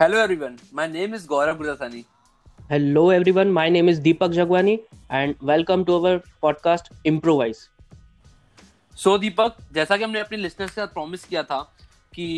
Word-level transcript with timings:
Hello 0.00 0.18
everyone, 0.18 0.58
my 0.72 0.86
name 0.86 1.12
is 1.12 1.26
Gaurav 1.26 1.58
Gurasani. 1.58 2.06
Hello 2.70 3.10
everyone, 3.10 3.52
my 3.52 3.68
name 3.68 3.86
is 3.86 4.00
Deepak 4.00 4.32
Jagwani 4.32 4.80
and 5.10 5.36
welcome 5.42 5.84
to 5.84 5.96
our 5.96 6.22
podcast 6.42 6.88
Improvise. 7.04 7.68
So 8.96 9.18
दीपक 9.18 9.56
जैसा 9.72 9.96
कि 9.96 10.04
हमने 10.04 10.20
अपने 10.20 10.38
listeners 10.38 10.70
के 10.70 10.80
साथ 10.80 10.94
promise 10.94 11.24
किया 11.24 11.42
था 11.42 11.60
कि 12.14 12.28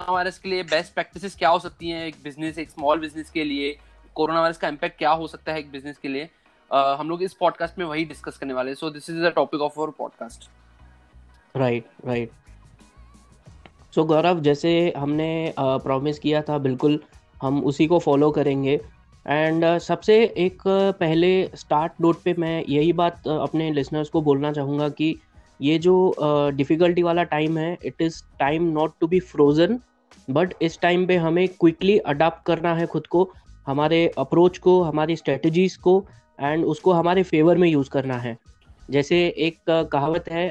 हमारे 0.00 0.28
इसके 0.28 0.48
लिए 0.48 0.62
बेस्ट 0.70 0.94
प्रैक्टिसेस 0.94 1.34
क्या 1.34 1.48
हो 1.48 1.58
सकती 1.58 1.90
हैं 1.90 2.06
एक 2.06 2.22
बिज़नेस 2.24 2.58
एक 2.58 2.70
स्मॉल 2.70 3.00
बिज़नेस 3.00 3.30
के 3.30 3.44
लिए 3.44 3.76
कोरोना 4.16 4.40
वायरस 4.40 4.58
का 4.58 4.68
इम्पैक्ट 4.68 4.98
क्या 4.98 5.10
हो 5.12 5.26
सकता 5.28 5.52
है 5.52 5.58
एक 5.58 5.70
बिज़नेस 5.72 5.98
के 5.98 6.08
लिए 6.08 6.28
uh, 6.70 6.98
हम 7.00 7.10
लोग 7.10 7.22
इस 7.22 7.34
पॉडकास्ट 7.40 7.78
में 7.78 7.86
वही 7.86 8.04
डिस्कस 8.04 8.38
करने 8.38 8.54
वाले 8.54 8.74
so 8.74 8.90
this 8.90 9.10
is 9.10 9.22
the 9.26 9.32
topic 9.36 9.60
of 9.60 9.80
our 9.80 9.90
podcast 9.98 10.50
right 11.54 11.90
right 12.06 12.47
so 13.92 14.04
Gaurav 14.04 14.40
जैसे 14.40 14.92
हमने 14.96 15.54
प्रॉमिस 15.58 16.18
किया 16.18 16.42
था 16.42 16.58
बिल्कुल 16.58 16.98
हम 17.42 17.62
उसी 17.64 17.86
को 17.86 17.98
फॉलो 17.98 18.30
करेंगे। 18.30 18.80
एंड 19.26 19.64
uh, 19.64 19.78
सबसे 19.78 20.14
एक 20.38 20.62
पहले 20.66 21.30
स्टार्ट 21.54 21.92
नोट 22.00 22.22
पे 22.24 22.34
मैं 22.38 22.64
यही 22.68 22.92
बात 22.92 23.28
अपने 23.28 23.70
लिसनर्स 23.72 24.08
को 24.08 24.22
बोलना 24.22 24.52
चाहूँगा 24.52 24.88
कि 24.88 25.14
ये 25.60 25.78
जो 25.78 26.14
डिफ़िकल्टी 26.56 27.00
uh, 27.00 27.06
वाला 27.06 27.22
टाइम 27.24 27.58
है 27.58 27.76
it 27.84 28.02
is 28.02 28.22
time 28.38 28.70
not 28.72 28.92
to 29.00 29.06
be 29.06 29.20
frozen 29.20 29.78
but 30.30 30.54
इस 30.62 30.80
टाइम 30.80 31.06
पे 31.06 31.16
हमें 31.16 31.46
क्विकली 31.48 31.98
अडाप्ट 31.98 32.44
करना 32.46 32.74
है 32.74 32.86
खुद 32.86 33.06
को 33.06 33.28
हमारे 33.66 34.06
अप्रोच 34.18 34.58
को 34.58 34.80
हमारी 34.82 35.16
स्ट्रेटजीज़ 35.16 35.78
को 35.78 36.04
एंड 36.40 36.64
उसको 36.64 36.92
हमारे 36.92 37.22
फेवर 37.22 37.58
में 37.58 37.68
यूज़ 37.68 37.90
करना 37.90 38.18
है। 38.18 38.36
जैसे 38.90 39.16
एक 39.38 39.58
कहावत 39.92 40.28
है 40.28 40.46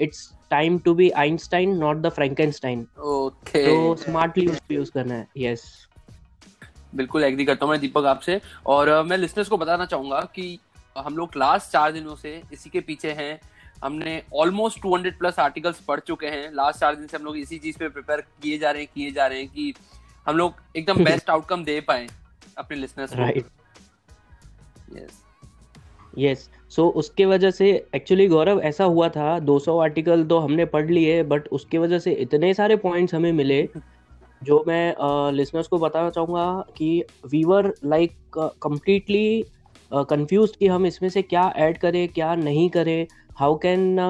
it's 0.00 0.30
time 0.54 0.78
to 0.78 0.94
be 0.94 1.10
Einstein 1.10 1.76
not 1.78 1.96
the 1.96 2.08
Frankenstein 2.10 2.86
okay 2.98 3.66
तो 3.66 3.94
स्मार्टली 4.02 4.46
उसको 4.46 4.74
यूज़ 4.74 4.90
करना 4.92 5.14
है. 5.14 5.26
यस 5.38 5.64
बिल्कुल 6.94 7.24
एग्री 7.24 7.44
करता 7.44 7.66
हूँ 7.66 7.70
मैं 7.72 7.80
दीपक 7.80 8.04
आपसे. 8.06 8.40
और 8.66 8.88
uh, 8.88 9.04
मैं 9.06 9.16
लिसनर्स 9.16 9.48
को 9.48 9.56
बताना 9.56 9.86
चाहूँगा 9.86 10.20
कि 10.34 10.58
हम 10.96 11.16
लोग 11.16 11.36
लास्ट 11.36 11.72
चार 11.72 11.92
दिनों 11.92 12.14
से 12.16 12.40
इसी 12.52 12.70
के 12.70 12.80
पीछे 12.80 13.12
हैं. 13.12 13.40
हमने 13.84 14.22
ऑलमोस्ट 14.34 14.80
200 14.80 15.12
प्लस 15.18 15.38
आर्टिकल्स 15.38 15.80
पढ़ 15.80 16.00
चुके 16.00 16.26
हैं. 16.26 16.50
लास्ट 16.52 16.80
चार 16.80 16.94
दिन 16.96 17.06
से 17.06 17.16
हम 17.16 17.24
लोग 17.24 17.36
इसी 17.38 17.58
चीज़ 17.58 17.78
पे 17.78 17.88
प्रिपेयर 17.88 18.20
किए 18.42 18.58
जा 18.58 18.70
रहे 18.70 18.82
हैं 18.82 18.90
किए 18.94 19.10
जा 19.10 19.26
रहे 19.26 19.38
हैं 19.38 19.48
कि 19.48 19.74
हम 20.26 20.36
लोग 20.36 20.62
एकदम 20.76 21.04
बेस्ट 21.08 21.30
आउटकम 21.30 21.64
दे 21.64 21.80
पाए 21.80 22.06
अपने 22.58 22.76
लिसनर्स 22.76 23.12
को. 23.14 23.22
यस 24.98 25.22
यस 26.18 26.48
सो 26.76 26.82
so, 26.82 26.94
उसके 26.94 27.26
वजह 27.26 27.50
से 27.50 27.88
एक्चुअली 27.94 28.26
गौरव 28.26 28.60
ऐसा 28.60 28.84
हुआ 28.84 29.08
था 29.08 29.38
200 29.40 29.80
आर्टिकल 29.80 30.24
तो 30.24 30.38
हमने 30.38 30.64
पढ़ 30.64 30.90
लिए 30.90 31.22
बट 31.22 31.48
उसके 31.48 31.78
वजह 31.78 31.98
से 31.98 32.12
इतने 32.12 32.54
सारे 32.54 32.76
पॉइंट्स 32.76 33.14
हमें 33.14 33.32
मिले 33.32 33.68
जो 34.44 34.64
मैं 34.66 34.94
लिसनर्स 35.32 35.64
uh, 35.64 35.70
को 35.70 35.78
बताना 35.78 36.10
चाहूँगा 36.10 36.64
कि 36.76 37.04
we 37.30 37.44
were 37.44 37.74
like 37.84 38.16
completely 38.62 39.44
confuse 39.92 40.56
कि 40.56 40.66
हम 40.66 40.86
इसमें 40.86 41.08
से 41.08 41.22
क्या 41.22 41.52
ऐड 41.56 41.78
करें 41.78 42.08
क्या 42.08 42.34
नहीं 42.34 42.70
करें 42.70 43.06
how 43.38 43.58
can 43.58 44.00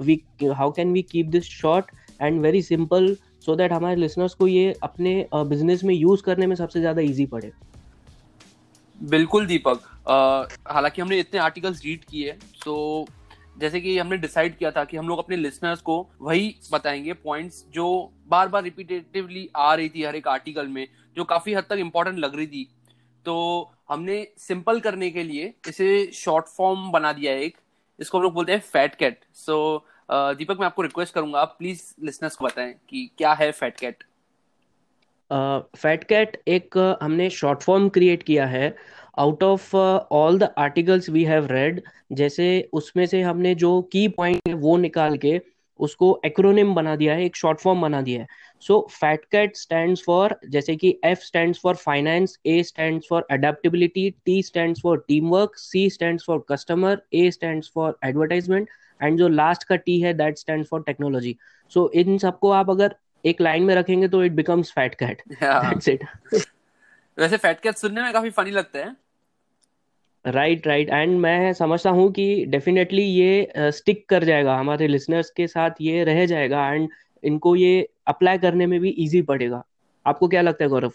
we 0.00 0.20
how 0.52 0.72
can 0.72 0.92
we 0.92 1.02
keep 1.02 1.26
this 1.26 1.44
short 1.44 1.86
and 2.22 2.40
very 2.40 2.62
simple 2.62 3.16
so 3.46 3.56
that 3.56 3.72
हमारे 3.72 3.96
लिसनर्स 3.96 4.34
को 4.34 4.46
ये 4.46 4.74
अपने 4.82 5.28
बिज़नेस 5.34 5.84
में 5.84 5.94
यूज़ 5.94 6.22
करने 6.22 6.46
में 6.46 6.56
सबसे 6.56 6.80
ज़्यादा 6.80 7.02
ईजी 7.02 7.26
पड़े? 7.26 7.52
बिल्कुल 9.02 9.46
दीपक। 9.46 9.80
हालाँकि 10.06 11.02
हमने 11.02 11.18
इतने 11.18 11.40
आर्टिकल्स 11.40 11.84
रीड 11.84 12.04
किए 12.04 12.32
तो 12.64 13.06
जैसे 13.58 13.80
कि 13.80 13.96
हमने 13.98 14.16
डिसाइड 14.16 14.56
किया 14.58 14.70
था 14.70 14.84
कि 14.84 14.96
हम 14.96 15.08
लोग 15.08 15.18
अपने 15.18 15.36
लिसनर्स 15.36 15.80
को 15.80 15.96
वही 16.20 16.54
बताएँगे 16.72 17.12
पॉइंट्स 17.12 17.64
जो 17.74 17.86
बार 18.28 18.48
बार 18.48 18.62
रिपीटेटिवली 18.62 19.48
आ 19.56 19.74
रही 19.74 19.88
थी 19.88 20.02
हर 20.04 20.16
एक 20.16 20.28
आर्टिकल 20.28 20.68
में, 20.68 20.86
जो 21.16 21.24
काफ़ी 21.24 21.54
हद 21.54 21.64
तक 21.70 21.76
इम्पोर्टेंट 21.78 22.18
लग 22.18 22.36
रही 22.36 22.46
थी। 22.46 22.68
तो 23.26 23.70
हमने 23.90 24.26
सिंपल 24.38 24.80
करने 24.80 25.10
के 25.10 25.22
लिए 25.22 25.52
इसे 25.68 26.10
शॉर्ट 26.14 26.46
फॉर्म 26.48 26.90
बना 26.92 27.12
दिया 27.12 27.32
है 27.32 27.42
एक। 27.42 27.56
इसको 27.98 28.18
हम 28.18 28.24
लोग 28.24 28.32
बोलते 28.34 28.52
हैं 28.52 28.60
फैट 28.62 28.94
कैट 28.94 29.24
सो 29.36 29.86
दीपक, 30.10 30.58
मैं 30.58 30.66
आपको 30.66 30.82
रिक्वेस्ट 30.82 31.14
करूँगा, 31.14 31.40
आप 31.40 31.56
प्लीज़ 31.58 31.82
लिसनर्स 32.04 32.36
को 32.36 32.44
बताएँ 32.44 32.74
कि 32.88 33.10
क्या 33.18 33.32
है 33.34 33.50
फैट 33.52 33.78
कैट 33.80 34.04
फैट 35.76 36.04
कैट 36.04 36.40
एक 36.48 36.76
हमने 37.02 37.28
शॉर्ट 37.30 37.62
फॉर्म 37.62 37.88
क्रिएट 37.88 38.22
किया 38.22 38.46
है। 38.46 38.74
Out 39.18 39.42
of 39.42 39.76
all 39.76 40.38
the 40.38 40.48
articles 40.58 41.08
we 41.10 41.24
have 41.24 41.46
read 41.50 41.82
जैसे 42.12 42.46
उसमें 42.72 43.04
से 43.06 43.20
हमने 43.22 43.54
जो 43.54 43.80
की 43.92 44.06
पॉइंट 44.16 44.48
है 44.48 44.54
वो 44.54 44.76
निकाल 44.76 45.16
के 45.18 45.40
उसको 45.80 46.08
एक्रोनिम 46.26 46.74
बना 46.74 46.94
दिया 46.96 47.14
है 47.14 47.24
एक 47.24 47.36
शॉर्ट 47.36 47.58
फॉर्म 47.60 47.80
बना 47.80 48.00
दिया 48.02 48.20
है। 48.20 48.26
So 48.62 48.78
fat 48.90 49.24
cat 49.24 49.56
stand 49.56 49.96
for 49.98 50.38
जैसे 50.50 50.76
कि 50.76 50.94
F 51.04 51.20
stand 51.22 51.54
for 51.56 51.74
finance 51.76 52.38
A 52.46 52.62
stand 52.62 53.02
for 53.08 53.26
adaptability 53.30 54.08
T 54.26 54.42
stand 54.42 54.76
for 54.78 55.04
team 55.08 55.28
work 55.30 55.56
C 55.56 55.88
stand 55.90 56.20
for 56.20 56.44
customer 56.48 57.02
A 57.14 57.30
stand 57.30 57.64
for 57.74 57.98
advertisement 58.04 58.68
and 59.00 59.18
जो 59.18 59.28
लास्ट 59.28 59.64
का 59.64 59.76
टी 59.76 60.00
है 60.00 60.14
that 60.14 60.38
stand 60.38 60.64
for 60.66 60.82
technology 60.82 61.36
so 61.72 61.90
इन 61.94 62.18
सबको 62.18 62.50
आप 62.50 62.70
अगर 62.70 62.96
एक 63.24 63.40
line 63.40 63.62
में 63.62 63.74
रखेंगे 63.74 64.08
तो 64.08 64.24
it 64.24 64.32
becomes 64.32 64.72
fat 64.72 64.94
cat 64.94 65.22
that's 65.32 65.88
it 65.88 66.04
वैसे 67.18 67.36
फैट 67.36 67.60
कैट 67.60 67.76
सुनने 67.76 68.02
में 68.02 68.12
काफ़ी 68.12 68.30
फनी 68.30 68.50
लगता 68.50 68.78
है। 68.78 68.94
राइट 70.26 70.66
राइट 70.66 70.88
एंड 70.88 71.18
मैं 71.20 71.52
समझता 71.52 71.90
हूँ 71.90 72.10
कि 72.12 72.44
डेफिनेटली 72.48 73.02
ये 73.02 73.52
स्टिक 73.56 73.98
uh, 73.98 74.08
कर 74.08 74.24
जाएगा। 74.24 74.56
हमारे 74.56 74.86
लिसनर्स 74.88 75.30
के 75.30 75.46
साथ 75.46 75.70
ये 75.80 76.04
रह 76.04 76.24
जाएगा 76.26 76.66
एंड 76.68 76.88
इनको 77.22 77.54
ये 77.56 77.88
अप्लाई 78.06 78.38
करने 78.38 78.66
में 78.66 78.78
भी 78.80 78.88
इजी 78.88 79.22
पड़ेगा। 79.22 79.62
आपको 80.06 80.28
क्या 80.28 80.42
लगता 80.42 80.64
है 80.64 80.68
गौरव? 80.70 80.92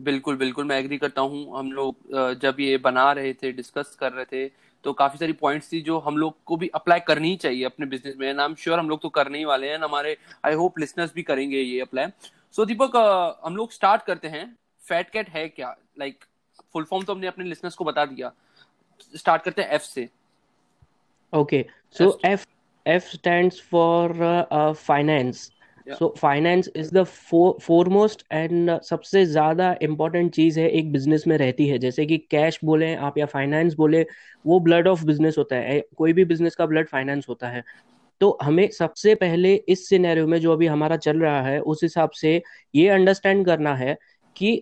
बिल्कुल 0.00 0.36
बिल्कुल। 0.36 0.64
मैं 0.64 0.78
एग्री 0.78 0.98
करता 0.98 1.20
हूँ। 1.20 1.58
हम 1.58 1.72
लोग 1.72 2.38
जब 2.42 2.56
ये 2.60 2.76
बना 2.78 3.10
रहे 3.12 3.32
थे 3.32 3.52
डिस्कस 3.52 3.96
कर 4.00 4.12
रहे 4.12 4.24
थे 4.24 4.50
तो 4.84 4.92
काफ़ी 4.92 5.18
सारी 5.18 5.32
पॉइंट्स 5.32 5.72
थी 5.72 5.80
जो 5.80 5.98
हम 5.98 6.16
लोग 6.18 6.34
को 6.46 6.56
भी 6.56 6.68
अप्लाई 6.74 7.00
करनी 7.00 7.28
ही 7.28 7.36
चाहिए 7.36 7.64
अपने 7.64 7.86
बिज़नेस 7.86 8.14
में। 8.18 8.28
एम 8.28 8.54
श्योर 8.54 8.78
हम 8.78 8.88
लोग 8.88 9.02
तो 9.02 9.08
करने 9.10 9.38
ही 9.38 9.44
वाले 9.44 9.68
हैं। 9.68 9.78
हमारे 9.78 10.16
आई 10.46 10.54
होप 10.54 10.78
लिसनर्स 10.78 11.12
भी 11.14 11.22
करेंगे 11.22 11.58
ये 11.58 11.80
अप्लाई 11.80 12.06
सो 12.06 12.62
so, 12.62 12.68
दीपक 12.68 13.40
हम 13.44 13.56
लोग 13.56 13.72
स्टार्ट 13.72 14.02
करते 14.02 14.28
हैं। 14.28 14.44
फैट 14.82 15.10
कैट 15.10 15.28
है 15.30 15.48
क्या? 15.48 15.76
लाइक 15.98 16.24
फुल 16.72 16.84
फॉर्म 16.84 17.04
तो 17.04 17.14
हमने 17.14 17.26
अपने 17.26 17.44
लिसनर्स 17.44 17.74
को 17.74 17.84
बता 17.84 18.04
दिया। 18.06 18.32
स्टार्ट 19.16 19.42
करते 19.42 19.62
हैं 19.62 19.70
एफ़ 19.70 19.82
से। 19.82 20.08
Okay 21.32 21.64
so 21.90 22.18
F 22.26 22.46
F 22.86 23.08
stands 23.08 23.60
for 23.60 24.12
finance 24.78 25.50
so 25.86 26.14
finance 26.18 26.68
is 26.76 26.94
the 26.94 27.02
foremost 27.04 28.22
and 28.32 28.70
सबसे 28.80 29.24
ज़्यादा 29.26 29.74
इम्पोर्टेंट 29.82 30.32
चीज़ 30.34 30.60
है 30.60 30.68
एक 30.70 30.92
बिज़नेस 30.92 31.24
में 31.26 31.36
रहती 31.38 31.66
है। 31.68 31.78
जैसे 31.78 32.06
कि 32.06 32.18
कैश 32.30 32.58
बोले 32.64 32.94
आप 32.96 33.18
या 33.18 33.26
फाइनेंस 33.26 33.74
बोले 33.74 34.06
वो 34.44 34.60
ब्लड 34.60 34.88
ऑफ़ 34.88 35.04
बिज़नेस 35.04 35.38
होता 35.38 35.56
है। 35.56 35.80
कोई 35.96 36.12
भी 36.12 36.24
बिज़नेस 36.24 36.54
का 36.54 36.66
ब्लड 36.66 36.88
फाइनेंस 36.88 37.26
होता 37.28 37.48
है। 37.48 37.62
तो 38.20 38.38
हमें 38.42 38.68
सबसे 38.70 39.14
पहले 39.14 39.54
इस 39.68 39.88
सिनेरियो 39.88 40.26
में 40.26 40.38
जो 40.40 40.52
अभी 40.52 40.66
हमारा 40.66 40.96
चल 40.96 41.20
रहा 41.20 41.40
है 41.42 41.60
उस 41.60 41.82
हिसाब 41.82 42.10
से 42.10 42.42
ये 42.74 42.88
अंडरस्टैंड 42.88 43.46
करना 43.46 43.74
है 43.74 43.96
कि 44.36 44.56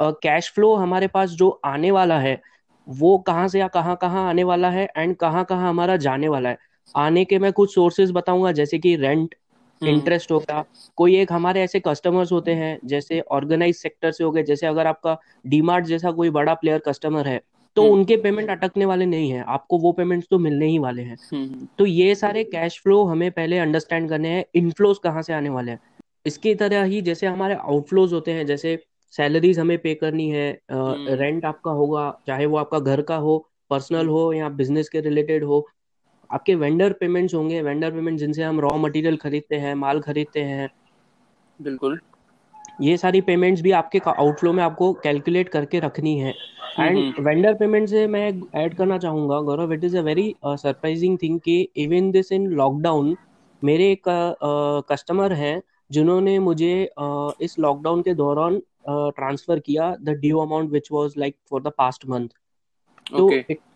कैश 0.00 0.48
uh, 0.48 0.54
फ्लो 0.54 0.74
हमारे 0.74 1.06
पास 1.06 1.30
जो 1.30 1.48
आने 1.64 1.90
वाला 1.90 2.18
है 2.18 2.40
वो 2.86 3.16
कहाँ 3.18 3.48
से 3.48 3.58
या 3.60 3.68
कहाँ 3.68 3.96
कहाँ 3.96 4.28
आने 4.28 4.44
वाला 4.44 4.70
है 4.70 4.88
एंड 4.96 5.16
कहाँ 5.16 5.44
कहाँ 5.44 5.68
हमारा 5.68 5.96
जाने 5.96 6.28
वाला 6.28 6.48
है। 6.48 6.58
आने 6.94 7.24
के 7.24 7.38
मैं 7.38 7.52
कुछ 7.52 7.74
सोर्सेज 7.74 8.10
बताऊँगा 8.10 8.52
जैसे 8.52 8.78
कि 8.78 8.96
रेंट 8.96 9.34
इंटरेस्ट 9.82 10.32
हम्म। 10.32 10.40
होगा 10.40 10.64
कोई 10.96 11.16
एक 11.16 11.32
हमारे 11.32 11.62
ऐसे 11.62 11.80
कस्टमर्स 11.80 12.32
होते 12.32 12.52
हैं 12.54 12.78
जैसे 12.84 13.20
ऑर्गेनाइज 13.20 13.76
सेक्टर 13.76 14.10
से 14.10 14.24
हो 14.24 14.30
गए 14.30 14.42
जैसे 14.42 14.66
अगर 14.66 14.86
आपका 14.86 15.16
डीमार्ट 15.46 15.84
जैसा 15.84 16.10
कोई 16.10 16.30
बड़ा 16.30 16.54
प्लेयर 16.54 16.78
कस्टमर 16.78 17.28
है 17.28 17.40
तो 17.76 17.82
हम्म। 17.82 17.92
उनके 17.92 18.16
पेमेंट 18.16 18.50
अटकने 18.50 18.84
वाले 18.84 19.06
नहीं 19.06 19.30
है। 19.30 19.44
आपको 19.48 19.78
वो 19.78 19.92
पेमेंट्स 19.92 20.28
तो 20.30 20.38
मिलने 20.38 20.66
ही 20.66 20.78
वाले 20.78 21.02
हैं। 21.02 21.16
हम्म, 21.32 21.66
तो 21.78 21.86
ये 21.86 22.14
सारे 22.14 22.44
कैश 22.44 22.80
फ्लो 22.82 23.04
हमें 23.04 23.30
पहले 23.30 23.58
अंडरस्टैंड 23.58 24.08
करने 24.08 24.28
हैं 24.28 24.44
इनफ्लोज 24.54 24.98
कहाँ 24.98 25.22
से 25.22 25.32
आने 25.32 25.48
वाले 25.48 25.70
हैं। 25.70 25.80
इसकी 26.26 26.54
तरह 26.54 26.82
ही 26.82 27.00
जैसे 27.02 27.26
हमारे 27.26 27.54
आउटफ्लोज 27.54 28.12
होते 28.12 28.32
हैं 28.32 28.46
जैसे 28.46 28.78
सैलरीज 29.14 29.58
हमें 29.58 29.78
पे 29.78 29.94
करनी 29.94 30.28
है 30.30 30.46
रेंट 30.70 31.44
आपका 31.44 31.70
होगा 31.70 32.10
चाहे 32.26 32.46
वो 32.46 32.56
आपका 32.56 32.78
घर 32.78 33.02
का 33.02 33.16
हो 33.16 33.38
पर्सनल 33.70 34.08
हो 34.08 34.32
या 34.32 34.48
बिज़नेस 34.48 34.88
के 34.88 35.00
रिलेटेड 35.00 35.44
हो 35.44 35.66
आपके 36.30 36.54
वेंडर 36.54 36.92
पेमेंट्स 36.92 37.34
होंगे 37.34 37.62
वेंडर 37.62 37.90
पेमेंट 37.90 38.18
जिनसे 38.18 38.42
हम 38.42 38.60
रॉ 38.60 38.76
मटेरियल 38.78 39.16
खरीदते 39.16 39.56
हैं 39.56 39.74
माल 39.74 40.00
खरीदते 40.00 40.40
हैं। 40.42 40.68
बिल्कुल। 41.60 41.98
ये 42.80 42.96
सारी 42.96 43.20
पेमेंट्स 43.20 43.62
भी 43.62 43.70
आपके 43.70 43.98
आउटफ्लो 44.10 44.52
में 44.52 44.62
आपको 44.62 44.92
कैलकुलेट 44.92 45.48
करके 45.48 45.80
रखनी 45.80 46.18
है। 46.18 46.34
एंड 46.80 47.20
वेंडर 47.20 47.54
पेमेंट 47.54 47.88
से 47.88 48.06
मैं 48.06 48.30
ऐड 48.54 48.74
करना 48.74 48.98
चाहूँगा 48.98 49.40
Gaurav 49.40 49.72
it 49.72 49.84
is 49.84 49.96
a 49.96 50.00
very 50.00 50.34
surprising 50.46 51.18
thing 51.22 51.38
कि 51.40 51.60
इवन 51.76 52.10
दिस 52.10 52.32
इन 52.32 52.46
लॉकडाउन 52.52 53.16
मेरे 53.62 53.90
एक 53.92 54.02
कस्टमर 54.88 55.30
uh, 55.30 55.38
हैं 55.38 55.62
जिन्होंने 55.90 56.38
मुझे 56.38 56.72
इस 57.40 57.58
लॉकडाउन 57.58 58.02
के 58.02 58.14
दौरान 58.14 58.60
ट्रांसफ़र 58.88 59.58
किया 59.58 59.96
the 60.00 60.08
due 60.08 60.38
amount 60.38 60.70
which 60.70 60.88
was 60.92 61.14
like 61.18 61.36
for 61.50 61.62
the 61.62 61.72
past 61.78 62.06
month 62.06 62.28
तो 63.12 63.30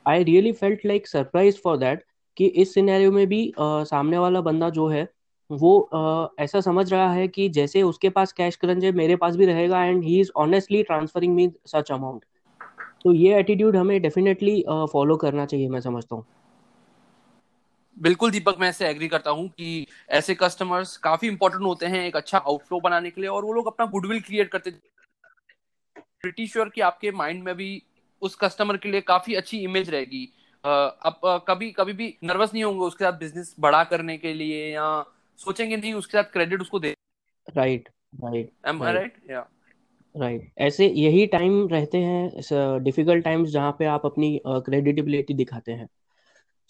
I 0.06 0.22
really 0.22 0.52
felt 0.52 0.87
like 0.87 1.06
surprise 1.06 1.58
for 1.64 1.76
that 1.76 2.05
कि 2.37 2.46
इस 2.46 2.75
सिनेरियो 2.75 3.12
में 3.12 3.26
भी 3.26 3.52
uh, 3.60 3.84
सामने 3.84 4.19
वाला 4.19 4.40
बंदा 4.40 4.70
जो 4.70 4.88
है 4.88 5.08
वो 5.50 5.81
आ, 5.81 6.26
ऐसा 6.38 6.60
समझ 6.60 6.93
रहा 6.93 7.12
है 7.12 7.28
कि 7.28 7.49
जैसे 7.49 7.82
उसके 7.82 8.08
पास 8.08 8.32
कैश 8.32 8.56
क्रंच 8.56 8.84
है 8.84 8.93
मेरे 8.93 9.16
पास 9.16 9.37
भी 9.37 9.46
रहेगा 9.46 9.84
and 9.84 10.05
he 10.05 10.20
is 10.20 10.31
honestly 10.37 10.82
transferring 10.82 11.34
me 11.34 11.52
such 11.66 11.93
amount 11.93 12.25
तो 13.05 13.12
ये 13.12 13.38
एटीट्यूड 13.38 13.76
हमें 13.76 14.02
डेफिनेटली 14.02 14.64
फॉलो 14.93 15.14
uh, 15.14 15.20
करना 15.20 15.46
चाहिए 15.46 15.69
मैं 15.69 15.81
समझता 15.81 16.16
हूँ। 16.16 16.25
बिल्कुल 17.96 18.31
दीपक 18.31 18.56
मैं 18.60 18.69
ऐसे 18.69 18.88
एग्री 18.88 19.08
करता 19.08 19.31
हूँ 19.31 19.49
कि 19.49 19.87
ऐसे 20.08 20.34
कस्टमर्स 20.34 20.96
काफ़ी 20.96 21.28
इंपॉर्टेंट 21.28 21.62
होते 21.62 21.87
हैं 21.87 22.06
एक 22.06 22.16
अच्छा 22.16 22.38
आउटफ्लो 22.38 22.81
बनाने 22.81 23.10
के 23.10 23.20
लिए 23.20 23.31
और 23.31 23.44
वो 23.44 23.52
लोग 23.52 23.66
अपना 23.66 23.87
गुडविल 23.87 24.20
क्रिएट 24.20 24.49
करते 24.49 24.70
प्रिटी 26.23 26.47
श्योर 26.47 26.69
कि 26.69 26.81
आपके 26.81 27.11
माइंड 27.11 27.43
में 27.43 27.55
भी 27.56 27.82
उस 28.23 28.35
कस्टमर 28.35 28.76
के 28.76 28.91
लिए 28.91 29.00
काफ़ी 29.00 29.35
अच्छी 29.35 29.59
इमेज 29.59 29.91
रहेगी। 29.91 30.25
अब 30.65 31.44
कभी 31.49 31.70
कभी 31.70 31.93
भी 31.93 32.17
नर्वस 32.25 32.55
नहीं 32.55 32.65
होंगे 32.65 32.85
उसके 32.85 33.05
साथ 33.05 33.19
बिज़नेस 33.19 33.55
बड़ा 33.61 33.82
करने 33.85 34.17
के 34.19 34.32
लिए 34.35 34.67
या 34.73 34.88
सोचेंगे 35.38 35.76
नहीं 35.76 35.93
उसके 35.94 36.19
साथ 36.19 36.32
क्रेडिट 36.32 36.61
उसको 36.61 36.79
दे 36.79 36.94
right 37.56 37.88
right 38.15 38.50
am 38.69 38.82
I 38.82 38.93
right 38.93 39.15
या 39.31 39.47
राइट 40.15 40.41
right. 40.41 40.59
ऐसे 40.59 40.87
यही 40.87 41.26
टाइम 41.26 41.69
रहते 41.69 41.99
हैं 41.99 42.82
डिफ़िकल्ट 42.85 43.25
टाइम्स 43.25 43.49
जहाँ 43.49 43.73
पे 43.79 43.85
आप 43.85 44.06
अपनी 44.06 44.41
क्रेडिटेबिलिटी 44.47 45.35
दिखाते 45.35 45.73
हैं। 45.73 45.88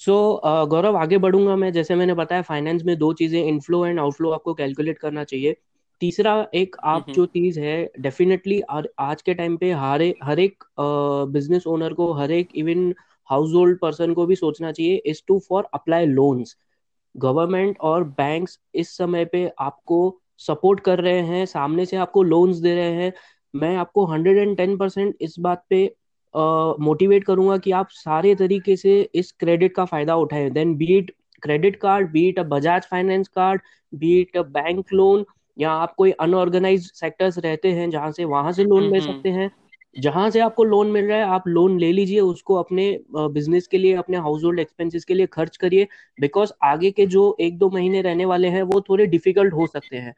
सो 0.00 0.12
so, 0.12 0.50
uh, 0.50 0.68
गौरव 0.68 0.96
आगे 0.96 1.18
बढ़ूँगा 1.18 1.56
मैं। 1.56 1.72
जैसे 1.72 1.94
मैंने 1.94 2.14
बताया 2.14 2.42
फाइनेंस 2.42 2.82
में 2.82 2.96
दो 2.98 3.12
चीज़ें 3.12 3.42
इनफ्लो 3.44 3.84
एंड 3.86 4.00
आउटफ्लो 4.00 4.30
आपको 4.30 4.54
कैलकुलेट 4.54 4.98
करना 4.98 5.24
चाहिए। 5.24 5.56
तीसरा 6.00 6.34
एक 6.54 6.76
आप 6.84 7.10
जो 7.10 7.24
चीज़ 7.26 7.58
है 7.60 7.90
डेफिनेटली 8.00 8.60
आज 9.00 9.22
के 9.22 9.34
टाइम 9.34 9.56
पे 9.56 9.72
हर 9.72 10.02
हर 10.24 10.40
एक 10.40 10.64
बिज़नेस 11.32 11.66
ओनर 11.66 11.92
को 11.94 12.12
हर 12.12 12.30
एक 12.30 12.48
इवन 12.56 12.92
हाउस 13.28 13.52
होल्ड 13.54 13.78
पर्सन 13.78 14.12
को 14.14 14.26
भी 14.26 14.36
सोचना 14.36 14.72
चाहिए 14.72 14.96
is 15.06 15.22
to 15.28 15.38
for 15.48 15.68
apply 15.74 16.06
loans 16.06 16.56
government 17.14 17.78
और 17.80 18.04
बैंक्स 18.18 18.58
इस 18.74 18.96
समय 18.96 19.24
पे 19.24 19.50
आपको 19.60 19.98
सपोर्ट 20.40 20.80
कर 20.80 21.00
रहे 21.00 21.20
हैं 21.22 21.44
सामने 21.46 21.84
से 21.86 21.96
आपको 21.96 22.22
लोन्स 22.22 22.56
दे 22.56 22.74
रहे 22.74 22.92
हैं। 22.94 23.12
मैं 23.54 23.76
आपको 23.76 24.04
हंड्रेड 24.06 24.38
एंड 24.38 24.56
टेन 24.56 24.76
परसेंट 24.76 25.16
इस 25.20 25.34
बात 25.40 25.64
पे 25.70 25.84
मोटिवेट 26.80 27.22
uh, 27.22 27.26
करूँगा 27.26 27.56
कि 27.58 27.70
आप 27.72 27.88
सारे 27.90 28.34
तरीके 28.34 28.76
से 28.76 29.00
इस 29.14 29.32
क्रेडिट 29.32 29.74
का 29.74 29.84
फ़ायदा 29.84 30.16
उठाएँ। 30.16 30.50
Then 30.50 30.74
beat 30.76 31.10
credit 31.42 31.76
card 31.76 32.10
beat 32.12 32.38
a 32.38 32.42
Bajaj 32.44 32.86
Finance 32.90 33.28
card 33.28 33.60
beat 33.92 34.36
a 34.36 34.42
bank 34.50 34.92
loan 34.92 35.24
या 35.58 35.70
आप 35.70 35.94
कोई 35.94 36.10
अनऑर्गेनाइज 36.10 36.92
सेक्टर्स 36.92 37.38
रहते 37.38 37.72
हैं 37.72 37.90
जहाँ 37.90 38.12
से 38.12 38.24
वहाँ 38.24 38.52
से 38.52 38.64
लोन 38.64 38.90
ले 38.90 39.00
सकते 39.00 39.28
हैं 39.28 39.50
जहाँ 39.98 40.30
से 40.30 40.40
आपको 40.40 40.64
लोन 40.64 40.86
मिल 40.86 41.04
रहा 41.04 41.18
है 41.18 41.24
आप 41.24 41.48
लोन 41.48 41.78
ले 41.78 41.92
लीजिए 41.92 42.20
उसको 42.20 42.54
अपने 42.54 43.00
बिज़नेस 43.16 43.66
के 43.66 43.78
लिए 43.78 43.94
अपने 43.94 44.16
हाउस 44.16 44.44
होल्ड 44.44 44.60
एक्सपेंसिस 44.60 45.04
के 45.04 45.14
लिए 45.14 45.26
खर्च 45.26 45.56
करिए 45.56 45.88
बिकॉज़ 46.20 46.52
आगे 46.62 46.90
के 46.90 47.06
जो 47.06 47.36
एक 47.40 47.58
दो 47.58 47.70
महीने 47.70 48.02
रहने 48.02 48.24
वाले 48.24 48.48
हैं 48.48 48.62
वो 48.62 48.80
थोड़े 48.80 49.06
डिफ़िकल्ट 49.06 49.52
हो 49.52 49.66
सकते 49.66 49.96
हैं। 49.96 50.14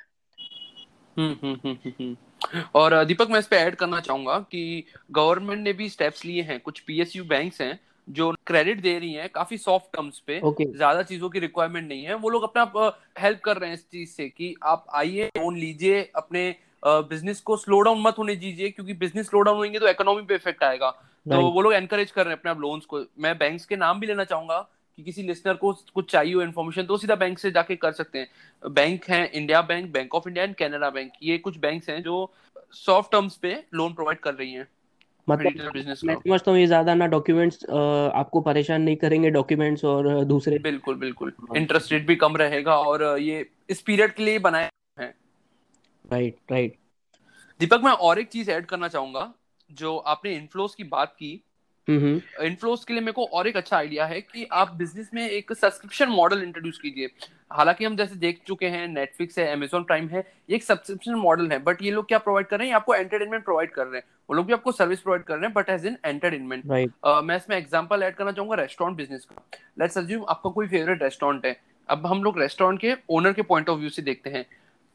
हम्म 1.19 1.37
हम्म 1.45 1.57
हम्म 1.65 1.93
हम्म 2.01 2.61
और 2.75 3.05
दीपक 3.05 3.29
मैं 3.31 3.39
इस 3.39 3.47
पे 3.47 3.57
ऐड 3.57 3.75
करना 3.75 4.01
चाहूँगा 4.01 4.39
कि 4.39 4.85
गवर्नमेंट 5.11 5.65
ने 5.65 5.73
भी 5.73 5.89
स्टेप्स 5.89 6.25
लिए 6.25 6.43
हैं 6.43 6.61
कुछ 6.61 6.81
पीएसयू 6.81 7.25
बैंक्स 7.25 7.61
हैं 7.61 7.81
जो 8.09 8.31
क्रेडिट 8.47 8.81
दे 8.83 8.99
रही 8.99 9.13
हैं 9.13 9.29
काफ़ी 9.29 9.59
सॉफ्ट 9.59 9.87
टर्म्स 9.93 10.19
पे 10.27 10.41
okay. 10.41 10.67
ज़्यादा 10.77 11.03
चीज़ों 11.03 11.29
की 11.31 11.39
रिक्वायरमेंट 11.39 11.89
नहीं 11.89 12.03
है 12.05 12.15
वो 12.17 12.31
लोग 12.31 12.43
अपना 12.45 12.91
हेल्प 13.21 13.41
कर 13.41 13.57
रहे 13.57 13.71
हैं 13.71 13.77
इस 13.77 13.85
चीज़ 13.91 14.11
से 14.11 14.29
कि 14.29 14.55
आप 14.65 14.87
आइए 14.95 15.27
लोन 15.37 15.57
लीजिए 15.57 16.03
अपने 16.17 16.55
बिज़नेस 16.83 17.41
को 17.41 17.57
स्लो 17.57 17.81
डाउन 17.81 18.01
मत 18.03 18.19
होने 18.19 18.37
दीजिए 18.37 18.71
क्योंकि 18.71 18.95
बिज़नेस 18.97 19.27
स्लो 19.27 19.41
डाउन 19.41 19.57
होंगे 19.57 19.79
तो 19.79 19.89
इकोनॉमी 19.89 20.23
पे 20.23 20.35
इफ़ेक्ट 20.35 20.63
आएगा। 20.65 20.91
तो 21.27 21.41
वो 21.45 21.63
लोग 21.63 21.73
एनकरेज 21.75 22.11
कर 22.11 22.25
रहे 22.25 22.33
हैं 22.33 22.39
अपने 22.39 22.51
आप 22.51 22.61
लोन्स 22.61 22.85
को। 22.85 23.05
मैं 23.19 23.37
बैंक्स 23.39 23.65
के 23.65 23.77
नाम 23.77 24.01
भी 24.01 24.07
लेना 24.07 24.25
चाहूँगा 24.25 24.61
कि 24.99 25.03
किसी 25.03 25.23
लिसनर 25.23 25.55
को 25.55 25.73
कुछ 25.95 26.11
चाहिए 26.13 26.35
हो 26.35 26.43
इन्फॉर्मेशन 26.43 26.87
तो 26.87 26.97
सीधा 26.99 27.15
बैंक 27.17 27.39
से 27.39 27.51
जाके 27.51 27.77
कर 27.77 27.93
सकते 27.93 28.19
हैं। 28.19 28.73
बैंक 28.75 29.05
है 29.05 29.25
India 29.27 29.61
bank 29.63 29.93
bank 29.93 30.15
of 30.15 30.29
India 30.29 30.45
and 30.45 30.55
Canara 30.55 30.91
bank 30.91 31.13
ये 31.23 31.39
कुछ 31.39 31.59
बैंक 31.59 31.89
हैं 31.89 32.03
जो 32.03 32.33
सॉफ्ट 32.77 33.13
टर्म्स 33.13 33.37
पे 33.37 33.53
लोन 33.75 33.93
प्रोवाइड 33.95 34.19
कर 34.21 34.35
रही 34.35 34.53
हैं। 34.53 34.69
मतलब 35.29 35.53
मैं 36.05 36.15
समझता 36.17 36.51
हूँ 36.51 36.59
ये 36.59 36.67
ज़्यादा 36.67 36.95
ना 36.95 37.07
डॉक्यूमेंट्स 37.07 37.65
आपको 37.65 38.41
परेशान 38.41 38.83
नहीं 38.83 38.97
करेंगे 38.97 39.31
डॉक्यूमेंट्स 39.31 39.85
और 39.85 40.25
दूसरे। 40.25 40.59
बिल्कुल 40.59 40.95
बिल्कुल। 40.95 41.33
इंटरेस्ट 41.57 41.93
रेट 41.93 42.07
भी 42.07 42.17
कम 42.17 42.37
रहेगा 42.37 42.77
और 42.77 43.03
ये 43.19 43.49
इस 43.71 43.81
पीरियड 43.83 44.15
के 44.15 44.25
लिए 44.25 44.39
बनाए 44.39 44.71
हैं। 45.01 45.15
राइट 46.13 46.37
राइट 46.51 46.77
दीपक 47.61 47.81
मैं 47.85 47.93
और 47.93 48.19
एक 48.19 48.29
चीज़ 48.29 48.51
ऐड 48.51 48.67
करना 48.67 48.89
चाहूँगा 48.89 49.33
जो 49.71 49.97
आपने 49.97 50.35
इनफ्लोस 50.35 50.75
की 50.75 50.85
बात 50.85 51.13
की 51.13 51.33
इनफ्लोस 51.89 52.85
के 52.85 52.93
लिए 52.93 53.01
मेरे 53.03 53.13
को 53.13 53.25
और 53.27 53.47
एक 53.49 53.57
अच्छा 53.57 53.77
आइडिया 53.77 54.05
है 54.07 54.21
कि 54.21 54.47
आप 54.53 54.73
बिज़नेस 54.75 55.11
में 55.15 55.29
एक 55.29 55.53
सब्सक्रिप्शन 55.53 56.09
मॉडल 56.09 56.43
इंट्रोड्यूस 56.43 56.79
कीजिए। 56.79 57.09
हालाँकि 57.53 57.85
हम 57.85 57.97
जैसे 57.97 58.15
देख 58.17 58.41
चुके 58.47 58.67
हैं 58.67 58.87
नेटफ्लिक्स 58.89 59.39
है 59.39 59.47
अमेजोन 59.53 59.85
प्राइम 59.85 60.09
है 60.09 60.21
ये 60.51 60.57
एक 60.57 60.65
सब्सक्रिप्शन 60.65 61.15
मॉडल 61.17 61.51
है 61.53 61.59
बट 61.61 61.83
ये 61.83 61.91
लोग 61.91 62.07
क्या 62.09 62.19
प्रोवाइड 62.19 62.47
कर 62.47 62.59
रहे 62.59 62.69
हैं? 62.69 62.75
आपको 62.75 62.95
एंटरटेनमेंट 62.95 63.45
प्रोवाइड 63.45 63.71
कर 63.71 63.87
रहे 63.87 63.97
हैं। 63.97 64.07
वो 64.29 64.37
लोग 64.37 64.47
भी 64.47 64.53
आपको 64.53 64.73
सर्विस 64.73 65.01
प्रोवाइड 65.01 65.25
कर 65.25 65.35
रहे 65.35 65.45
हैं 65.45 65.53
बट 65.55 65.71
एज 65.71 65.87
इन 65.87 65.97
एंटरटेनमेंट 66.05 66.67
मैं 66.67 67.37
इसमें 67.37 67.57
एग्ज़ाम्पल 67.57 68.03
एड 68.03 68.15
करना 68.17 68.33
चाहूँगा 68.33 68.57
रेस्टोरेंट 68.57 68.97
बिज़नेस 68.97 69.25
का। 69.25 69.43
लेट्स 69.81 69.99
अज्यूम 69.99 70.25
आपका 70.29 70.51
कोई 70.51 70.69
फेवरेट 70.69 71.03
रेस्टोरेंट 71.03 71.47
है। 71.47 71.57
अब 71.89 72.07
हम 72.07 72.23
लोग 72.25 72.39
रेस्टोरेंट 72.41 72.81
के 72.81 72.95
ओनर 73.11 73.33
के 73.33 73.43
पॉइंट 73.43 73.69
ऑफ़ 73.69 73.79
व्यू 73.79 73.89
से 73.91 74.03
देखते 74.03 74.31
हैं। 74.31 74.45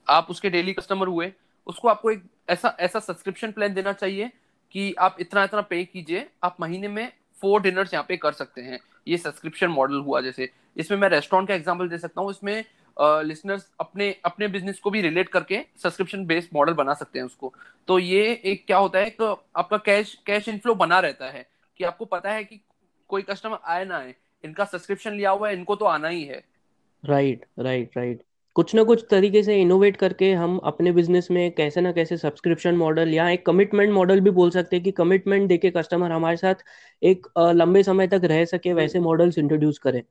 आप 0.08 0.28
उसके 0.30 0.50
डेली 0.50 0.74
कस्टमर 0.74 1.08
हुए 1.08 1.32
उसको 1.68 1.88
आपको 1.88 2.12
एक 2.12 2.24
ऐसा 2.50 2.76
ऐसा 2.80 3.00
सब्सक्रिप्शन 3.02 3.52
प्लान 3.52 3.74
देना 3.74 3.94
चाहिए 3.94 4.32
कि 4.76 4.94
आप 4.94 5.18
इतना 5.20 5.44
इतना 5.44 5.62
पे 5.62 5.84
कीजिए, 5.86 6.26
आप 6.44 6.58
महीने 6.62 6.88
में 6.88 7.12
फोर 7.42 7.62
डिनर्स 7.62 7.94
यहाँ 7.94 8.06
पे 8.08 8.16
कर 8.18 8.32
सकते 8.34 8.62
हैं। 8.62 8.80
ये 9.08 9.18
सब्सक्रिप्शन 9.18 9.68
मॉडल 9.68 10.00
हुआ 10.00 10.22
जैसे। 10.22 10.50
इसमें 10.78 10.98
मैं 10.98 11.10
रेस्टोरेंट 11.10 11.48
का 11.48 11.56
एग्ज़ाम्पल 11.56 11.90
दे 11.90 11.98
सकता 11.98 12.22
हूँ। 12.22 12.32
इसमें 12.32 12.64
लिसनर्स 12.98 13.70
अपने 13.80 14.10
अपने 14.26 14.48
बिज़नेस 14.48 14.80
को 14.80 14.90
भी 14.90 15.02
रिलेट 15.02 15.30
करके 15.30 15.62
सब्सक्रिप्शन 15.84 16.26
बेस्ड 16.26 16.50
मॉडल 16.54 16.74
बना 16.74 16.94
सकते 16.94 17.20
हैं 17.20 17.26
उसको। 17.26 17.54
तो 17.88 18.00
ये 18.00 18.42
एक 18.46 18.66
क्या 18.68 18.78
होता 18.78 19.00
है, 19.00 19.08
एक 19.08 19.22
आपका 19.56 19.78
कैश 19.78 20.14
कैश 20.28 20.48
इनफ्लो 20.50 20.76
बना 20.76 21.00
रहता 21.00 21.30
है 21.30 21.46
कि 21.80 21.84
आपको 21.84 22.06
पता 22.06 22.32
है 22.32 22.44
कि 22.44 22.60
कोई 23.10 23.22
कस्टमर 23.22 23.58
आए 23.66 23.86
ना 23.86 23.98
आए। 23.98 24.14
इनका 24.44 24.66
सब्सक्रिप्शन 24.66 25.14
लिया 25.14 25.32
हुआ 25.32 25.50
है, 25.50 25.56
इनको 25.56 25.76
तो 25.76 25.86
आना 25.86 26.08
ही 26.08 26.24
है। 26.24 26.44
राइट 27.04 27.46
राइट 27.60 27.98
राइट 27.98 28.24
कुछ 28.56 28.74
ना 28.76 28.84
कुछ 28.84 29.06
तरीके 29.10 29.42
से 29.44 29.56
इनोवेट 29.62 29.98
करके 29.98 30.32
हम 30.34 30.58
अपने 30.66 30.92
बिज़नेस 30.92 31.28
में 31.32 31.52
कैसे 31.52 31.82
ना 31.82 31.92
कैसे 31.92 32.18
सब्सक्रिप्शन 32.18 32.76
मॉडल 32.76 33.14
या 33.14 33.30
एक 33.30 33.46
कमिटमेंट 33.46 33.94
मॉडल 33.94 34.20
भी 34.22 34.30
बोल 34.32 34.50
सकते 34.52 34.76
हैं 34.76 34.84
कि 34.84 34.92
कमिटमेंट 34.94 35.48
देके 35.50 35.70
कस्टमर 35.72 36.12
हमारे 36.12 36.38
साथ 36.38 36.64
एक 37.02 37.28
लंबे 37.38 37.84
समय 37.84 38.08
तक 38.08 38.22
रह 38.26 38.44
सके 38.46 38.74
वैसे 38.74 39.00
मॉडल्स 39.00 39.38
इंट्रोड्यूस 39.38 39.78
करें। 39.80 40.02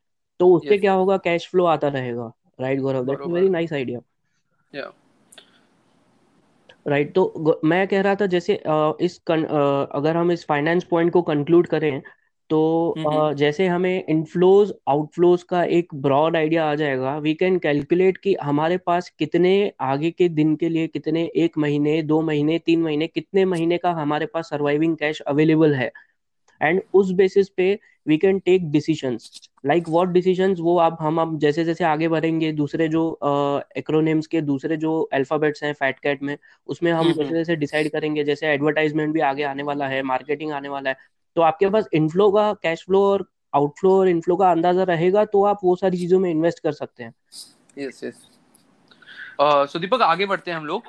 तो 0.40 0.52
उससे 0.54 0.78
क्या 0.78 0.92
होगा 0.92 1.16
कैश 1.18 1.48
फ्लो 1.50 1.64
आता 1.66 1.88
रहेगा 1.88 2.32
right 2.60 2.80
Gaurav 2.80 3.06
that's 3.06 3.26
very 3.28 3.48
nice 3.48 3.72
idea 3.72 4.00
right 6.86 7.14
तो 7.14 7.60
मैं 7.64 7.86
कह 7.88 8.00
रहा 8.00 8.14
था 8.14 8.26
जैसे 8.26 8.54
इस 9.00 9.20
अगर 9.28 10.16
हम 10.16 10.32
इस 10.32 10.44
फाइनेंस 10.46 10.84
पॉइंट 10.84 11.12
को 11.12 11.22
कंक्लूड 11.22 11.66
करें 11.66 12.00
तो 12.50 13.32
जैसे 13.34 13.66
हमें 13.66 14.04
इनफ्लोज 14.04 14.72
आउटफ्लोज 14.88 15.42
का 15.42 15.62
एक 15.72 15.94
ब्रॉड 15.96 16.36
आइडिया 16.36 16.64
आ 16.66 16.74
जाएगा 16.74 17.16
वी 17.18 17.34
कैन 17.34 17.58
कैलकुलेट 17.58 18.16
कि 18.18 18.34
हमारे 18.42 18.76
पास 18.78 19.08
कितने 19.18 19.52
आगे 19.82 20.10
के 20.10 20.28
दिन 20.30 20.54
के 20.56 20.68
लिए 20.68 20.86
कितने 20.88 21.24
एक 21.36 21.58
महीने 21.58 22.00
दो 22.04 22.20
महीने 22.22 22.58
तीन 22.58 22.82
महीने 22.82 23.06
कितने 23.06 23.44
महीने 23.44 23.78
का 23.78 23.90
हमारे 23.92 24.26
पास 24.26 24.50
सर्वाइविंग 24.50 24.96
कैश 24.96 25.20
अवेलेबल 25.26 25.74
है। 25.74 25.90
एंड 26.60 26.80
उस 26.94 27.10
बेसिस 27.12 27.48
पे 27.48 27.72
we 28.06 28.16
can 28.18 28.38
take 28.40 28.70
decisions 28.70 29.30
like 29.66 29.88
what 29.88 30.08
decisions 30.08 30.58
वो 30.60 30.76
आप 30.78 30.96
हम 31.00 31.20
अब 31.20 31.38
जैसे 31.38 31.64
जैसे 31.64 31.84
आगे 31.84 32.08
बढ़ेंगे 32.08 32.52
दूसरे 32.52 32.88
जो 32.88 33.02
एक्रोनेम्स 33.76 34.24
uh, 34.24 34.30
के 34.30 34.40
दूसरे 34.42 34.76
जो 34.76 35.00
अल्फाबेट्स 35.12 35.62
हैं 35.64 35.72
फैट 35.74 35.98
कैट 35.98 36.22
में 36.22 36.36
उसमें 36.68 36.92
हम 36.92 37.12
जैसे 37.12 37.34
जैसे 37.34 37.56
डिसाइड 37.56 37.90
करेंगे 37.92 38.24
जैसे 38.24 38.46
एडवर्टाइजमेंट 38.48 39.12
भी 39.14 39.20
आगे 39.22 39.42
आने 39.44 39.62
वाला 39.62 39.88
है 39.88 40.02
मार्केटिंग 40.04 40.52
आने 40.52 40.68
वाला 40.68 40.90
है 40.90 40.96
तो 41.36 41.42
आपके 41.42 41.68
पास 41.70 41.88
इनफ्लो 41.94 42.30
का 42.30 42.52
कैश 42.62 42.84
फ्लो 42.86 43.02
और 43.04 43.26
आउटफ्लो 43.54 43.98
और 43.98 44.08
इनफ्लो 44.08 44.36
का 44.36 44.50
अंदाज़ा 44.50 44.82
रहेगा 44.82 45.24
तो 45.24 45.44
आप 45.44 45.58
वो 45.64 45.76
सारी 45.76 45.98
चीज़ों 45.98 46.18
में 46.20 46.30
इन्वेस्ट 46.30 46.58
कर 46.58 46.72
सकते 46.72 47.04
हैं। 47.04 47.14
यस 47.78 48.04
यस 48.04 48.26
सो 49.72 49.78
दीपक 49.78 50.02
आगे 50.02 50.26
बढ़ते 50.26 50.50
हैं 50.50 50.58
हम 50.58 50.66
लोग। 50.66 50.82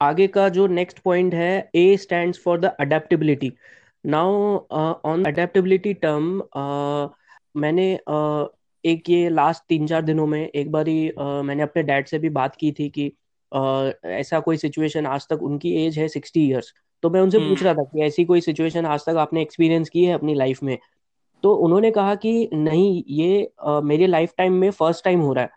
आगे 0.00 0.26
का 0.26 0.48
जो 0.48 0.66
नेक्स्ट 0.66 0.98
पॉइंट 0.98 1.34
है 1.34 1.70
A 1.74 1.96
stands 1.96 2.40
for 2.44 2.60
the 2.60 2.74
adaptability 2.80 3.52
now 4.04 4.56
on 5.04 5.24
adaptability 5.24 5.94
term 5.94 6.42
मैंने 7.56 7.86
uh, 8.10 8.46
एक 8.84 9.10
ये 9.10 9.28
लास्ट 9.28 9.62
तीन 9.68 9.86
चार 9.86 10.02
दिनों 10.02 10.26
में 10.26 10.48
एक 10.48 10.72
बार 10.72 10.88
ही 10.88 11.10
uh, 11.10 11.42
मैंने 11.44 11.62
अपने 11.62 11.82
डैड 11.82 12.06
से 12.06 12.18
भी 12.18 12.28
बात 12.30 12.56
की 12.56 12.72
थी 12.72 12.88
कि 12.88 13.08
uh, 13.52 13.92
ऐसा 14.04 14.40
कोई 14.40 14.56
सिचुएशन 14.56 15.06
आज 15.06 15.26
तक 15.28 15.42
उनकी 15.42 15.74
एज 15.84 15.98
है 15.98 16.08
सिक्सटी 16.08 16.46
ईयर्स 16.48 16.72
तो 17.04 17.08
मैं 17.10 17.20
उनसे 17.20 17.38
पूछ 17.38 17.62
रहा 17.62 17.72
हम्म। 17.72 17.82
था 17.82 17.90
कि 17.90 18.02
ऐसी 18.02 18.24
कोई 18.24 18.40
सिचुएशन 18.40 18.86
आज 18.86 19.04
तक 19.06 19.16
आपने 19.16 19.40
एक्सपीरियंस 19.42 19.88
की 19.88 20.04
है 20.04 20.12
अपनी 20.12 20.34
लाइफ 20.34 20.62
में 20.62 20.78
तो 21.44 21.52
उन्होंने 21.56 21.90
कहा 21.90 22.14
कि 22.14 22.48
नहीं 22.54 23.02
ये 23.08 23.50
आ, 23.60 23.80
मेरे 23.80 24.06
लाइफ 24.06 24.32
टाइम 24.38 24.52
में 24.52 24.70
फ़र्स्ट 24.70 25.04
टाइम 25.04 25.20
हो 25.20 25.32
रहा 25.32 25.44
है 25.44 25.50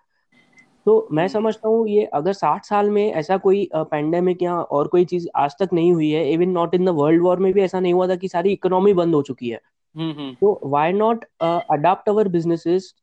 तो 0.85 1.07
मैं 1.11 1.23
हम्म। 1.23 1.33
समझता 1.33 1.69
हूँ 1.69 1.87
ये 1.87 2.03
अगर 2.13 2.33
साठ 2.33 2.65
साल 2.65 2.89
में 2.89 3.11
ऐसा 3.13 3.37
कोई 3.37 3.67
पैंडेमिक 3.75 4.41
या 4.43 4.55
और 4.55 4.87
कोई 4.87 5.05
चीज़ 5.05 5.27
आज 5.35 5.55
तक 5.59 5.73
नहीं 5.73 5.93
हुई 5.93 6.09
है 6.11 6.31
even 6.31 6.49
not 6.49 6.75
in 6.75 6.85
the 6.85 6.95
world 6.95 7.21
war 7.21 7.39
में 7.39 7.51
भी 7.53 7.61
ऐसा 7.61 7.79
नहीं 7.79 7.93
हुआ 7.93 8.07
था 8.07 8.15
कि 8.15 8.27
सारी 8.27 8.51
इकोनॉमी 8.51 8.93
बंद 8.93 9.15
हो 9.15 9.21
चुकी 9.21 9.49
है 9.49 9.59
हम्म, 9.95 10.33
तो 10.33 10.59
why 10.65 10.93
not 10.93 11.25
adapt 11.41 12.09
our 12.09 12.27
businesses 12.27 12.93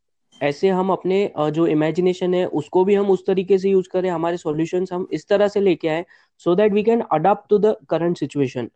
ऐसे 0.45 0.69
हम 0.69 0.91
अपने 0.91 1.33
जो 1.39 1.67
इमेजिनेशन 1.67 2.35
है 2.35 2.47
उसको 2.47 2.85
भी 2.85 2.95
हम 2.95 3.11
उस 3.11 3.27
तरीके 3.27 3.59
से 3.59 3.71
यूज़ 3.71 3.89
करें 3.93 4.11
हमारे 4.11 4.37
सॉल्यूशंस 4.37 4.93
हम 4.93 5.09
इस 5.13 5.29
तरह 5.29 5.49
से 5.49 5.61
लेके 5.61 5.89
आए 5.89 6.05
so 6.39 6.55
that 6.55 6.73
we 6.73 6.83
can 6.83 7.01
adapt 7.13 7.49
to 7.51 7.59
the 7.59 7.77
current 7.91 8.19
situation 8.19 8.71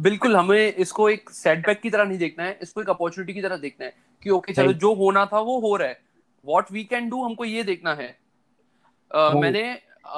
बिल्कुल 0.00 0.36
हमें 0.36 0.74
इसको 0.74 1.08
एक 1.10 1.30
सेटबैक 1.30 1.80
की 1.80 1.90
तरह 1.90 2.04
नहीं 2.04 2.18
देखना 2.18 2.44
है 2.44 2.58
इसको 2.62 2.82
एक 2.82 2.90
अपॉर्चुनिटी 2.90 3.32
की 3.32 3.42
तरह 3.42 3.56
देखना 3.56 3.86
है 3.86 3.94
कि 4.22 4.30
ओके 4.30 4.52
okay, 4.52 4.62
चलो 4.62 4.72
जो 4.72 4.94
होना 4.94 5.24
था 5.26 5.40
वो 5.40 5.58
हो 5.60 5.76
रहा 5.76 5.88
है। 5.88 6.00
व्हाट 6.46 6.72
वी 6.72 6.84
कैन 6.84 7.08
डू 7.08 7.22
हमको 7.24 7.44
ये 7.44 7.62
देखना 7.62 7.94
है। 7.94 8.18
uh, 9.10 9.34
मैंने 9.42 9.62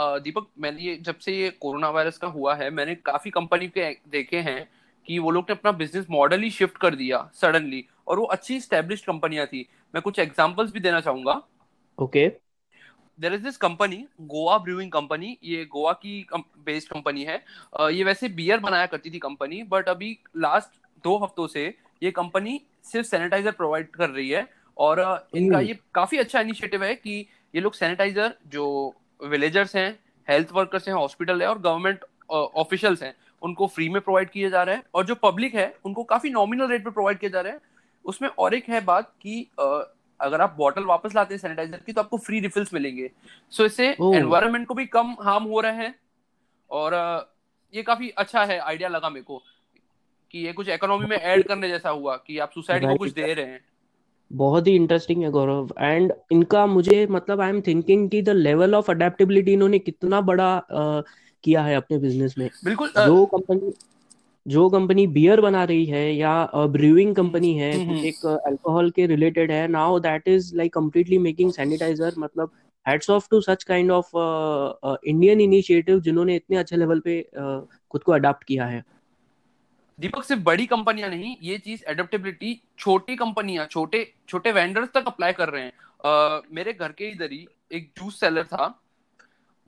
uh, 0.00 0.22
दीपक 0.22 0.46
मैंने 0.58 0.82
ये 0.82 0.96
जब 1.00 1.18
से 1.18 1.32
ये 1.32 1.50
कोरोना 1.50 1.90
वायरस 1.90 2.18
का 2.18 2.28
हुआ 2.28 2.54
है 2.54 2.70
मैंने 2.70 2.94
काफ़ी 2.94 3.30
कंपनी 3.30 3.68
के 3.68 3.90
देखे 4.08 4.40
हैं 4.40 4.68
कि 5.06 5.18
वो 5.18 5.30
लोग 5.30 5.44
ने 5.48 5.52
अपना 5.52 5.72
बिज़नेस 5.72 6.06
मॉडल 6.10 6.40
ही 6.40 6.50
शिफ्ट 6.50 6.76
कर 6.76 6.94
दिया 6.94 7.28
सडनली 7.34 7.84
और 8.06 8.18
वो 8.18 8.24
अच्छी 8.26 8.60
स्टेब्लिश 8.60 9.00
कंपनियाँ 9.02 9.46
थी। 9.46 9.66
मैं 9.94 10.02
कुछ 10.02 10.18
एग्जाम्पल्स 10.18 10.72
भी 10.72 10.80
देना 10.80 11.00
चाहूँगा। 11.00 11.40
Okay 11.98 12.26
there 13.18 13.34
is 13.34 13.42
this 13.42 13.56
company 13.56 13.96
Goa 14.20 14.56
brewing 14.58 14.90
company 14.92 15.36
ये 15.44 15.64
गोवा 15.64 15.92
की 15.94 16.26
बेस्ड 16.34 16.88
कंपनी 16.88 17.24
है। 17.24 17.34
ये 17.90 18.04
वैसे 18.04 18.28
बियर 18.30 18.60
बनाया 18.60 18.86
करती 18.86 19.10
थी 19.10 19.18
कंपनी 19.18 19.62
बट 19.62 19.88
अभी 19.88 20.16
लास्ट 20.36 20.80
दो 21.04 21.16
हफ्तों 21.18 21.46
से 21.46 21.66
ये 22.02 22.10
कंपनी 22.10 22.60
सिर्फ़ 22.84 23.06
सैनिटाइजर 23.08 23.52
प्रोवाइड 23.52 23.90
कर 23.90 24.10
रही 24.10 24.28
है। 24.30 24.46
और 24.76 25.00
इनका 25.36 25.58
hmm. 25.58 25.68
ये 25.68 25.78
काफ़ी 25.94 26.18
अच्छा 26.18 26.40
इनिशिएटिव 26.40 26.84
है 26.84 26.94
कि 26.94 27.18
ये 27.54 27.60
लोग 27.60 27.74
सैनिटाइजर 27.74 28.34
जो 28.48 28.94
विलेजर्स 29.20 29.74
हैं 29.76 29.90
हेल्थ 30.28 30.52
वर्कर्स 30.52 30.88
हैं 30.88 30.94
हॉस्पिटल 30.94 31.42
है 31.42 31.48
और 31.48 31.58
गवर्नमेंट 31.60 32.04
ऑफिशियल्स 32.30 33.02
हैं 33.02 33.14
उनको 33.42 33.66
फ्री 33.66 33.88
में 33.88 34.00
प्रोवाइड 34.02 34.30
किए 34.30 34.50
जा 34.50 34.62
रहे 34.62 34.74
हैं। 34.74 34.82
और 34.94 35.04
जो 35.06 35.14
पब्लिक 35.22 35.54
है 35.54 35.74
उनको 35.84 36.04
काफ़ी 36.04 36.30
नॉमिनल 36.30 36.68
रेट 36.68 36.84
पे 36.84 36.90
प्रोवाइड 36.90 37.18
किए 37.18 37.30
जा 37.30 37.40
रहे 37.40 37.52
हैं। 37.52 37.60
उसमें 38.04 38.28
और 38.28 38.54
एक 38.54 38.68
है 38.68 38.80
बात 38.84 39.12
कि 39.22 39.40
अगर 40.20 40.40
आप 40.40 40.54
बॉटल 40.58 40.84
वापस 40.84 41.14
लाते 41.14 41.34
हैं 41.34 41.40
सैनिटाइजर 41.40 41.80
की 41.86 41.92
तो 41.92 42.00
आपको 42.00 42.18
फ्री 42.18 42.40
रिफिल्स 42.40 42.74
मिलेंगे। 42.74 43.10
सो 43.52 43.64
इससे 43.64 43.88
एनवायरमेंट 43.88 44.66
को 44.66 44.74
भी 44.74 44.86
कम 44.86 45.16
हार्म 45.20 45.44
हो 45.44 45.60
रहे 45.60 45.76
हैं 45.76 45.94
और 46.70 46.94
ये 47.74 47.82
काफ़ी 47.82 48.08
अच्छा 48.18 48.44
है 48.44 48.58
आइडिया 48.60 48.88
लगा 48.88 49.10
मेरे 49.10 49.24
को 49.24 49.42
कि 50.30 50.38
ये 50.38 50.52
कुछ 50.52 50.68
इकोनॉमी 50.68 51.06
में 51.06 51.16
ऐड 51.16 51.46
करने 51.46 51.68
जैसा 51.68 51.90
हुआ 51.90 52.16
कि 52.16 52.38
आप 52.38 52.50
सोसाइटी 52.50 52.86
को 52.86 52.96
कुछ 52.96 53.12
दे 53.12 53.32
रहे 53.34 53.46
हैं। 53.46 53.60
बहुत 54.30 54.66
ही 54.66 54.74
इंटरेस्टिंग 54.76 55.22
है 55.22 55.30
गौरव। 55.30 55.74
एंड 55.78 56.12
इनका 56.32 56.64
मुझे 56.66 57.06
मतलब 57.06 57.40
आई 57.40 57.48
एम 57.48 57.60
थिंकिंग 57.60 58.08
कि 58.10 58.22
द 58.22 58.28
लेवल 58.28 58.74
ऑफ़ 58.74 58.90
अडेप्टेबिलिटी 58.90 59.52
इन्होंने 59.52 59.78
कितना 59.78 60.20
बड़ा 60.20 60.50
uh, 60.60 61.02
किया 61.44 61.62
है 61.62 61.74
अपने 61.74 61.98
बिज़नेस 61.98 62.34
में। 62.38 62.48
बिल्कुल 62.64 62.88
जो 62.88 63.24
कंपनी 63.26 63.72
जो 64.46 64.68
कंपनी 64.68 65.06
बियर 65.08 65.40
बना 65.40 65.62
रही 65.64 65.84
है 65.86 66.12
या 66.14 66.66
ब्रूइंग 66.68 67.14
कंपनी 67.16 67.52
है 67.54 67.72
हम्म, 67.72 67.90
हम्म। 67.90 68.04
एक 68.04 68.26
अल्कोहल 68.46 68.90
के 68.90 69.06
रिलेटेड 69.06 69.50
है 69.52 69.66
now 69.68 69.98
that 70.00 70.28
is 70.28 70.54
like 70.56 70.72
completely 70.74 71.18
making 71.18 71.52
sanitiser 71.52 72.14
मतलब 72.18 72.50
heads 72.86 73.10
off 73.10 73.28
to 73.30 73.40
such 73.40 73.62
kind 73.64 73.90
of 73.90 74.10
Indian 75.06 75.40
initiative 75.40 76.00
जिन्होंने 76.00 76.36
इतने 76.36 76.56
अच्छे 76.56 76.76
लेवल 76.76 77.00
पे 77.00 77.20
uh, 77.22 77.60
खुद 77.90 78.02
को 78.02 78.12
अडॉप्ट 78.12 78.44
किया 78.44 78.66
है 78.66 78.84
दीपक 79.98 80.24
सिर्फ़ 80.24 80.42
बड़ी 80.42 80.66
कंपनियाँ 80.66 81.08
नहीं 81.10 81.36
ये 81.42 81.58
चीज़ 81.58 81.82
एडेप्टेबिलिटी 81.88 82.60
छोटी 82.78 83.16
कंपनियाँ 83.16 83.66
छोटे 83.66 84.06
छोटे 84.28 84.52
वेंडर्स 84.52 84.88
तक 84.94 85.06
अप्लाई 85.06 85.32
कर 85.32 85.48
रहे 85.48 85.62
हैं 85.62 85.72
uh, 85.72 86.54
मेरे 86.54 86.72
घर 86.72 86.92
के 86.92 87.10
इधर 87.10 87.32
ही 87.32 87.46
एक 87.72 87.90
जूस 87.98 88.20
सेलर 88.20 88.44
था 88.46 88.66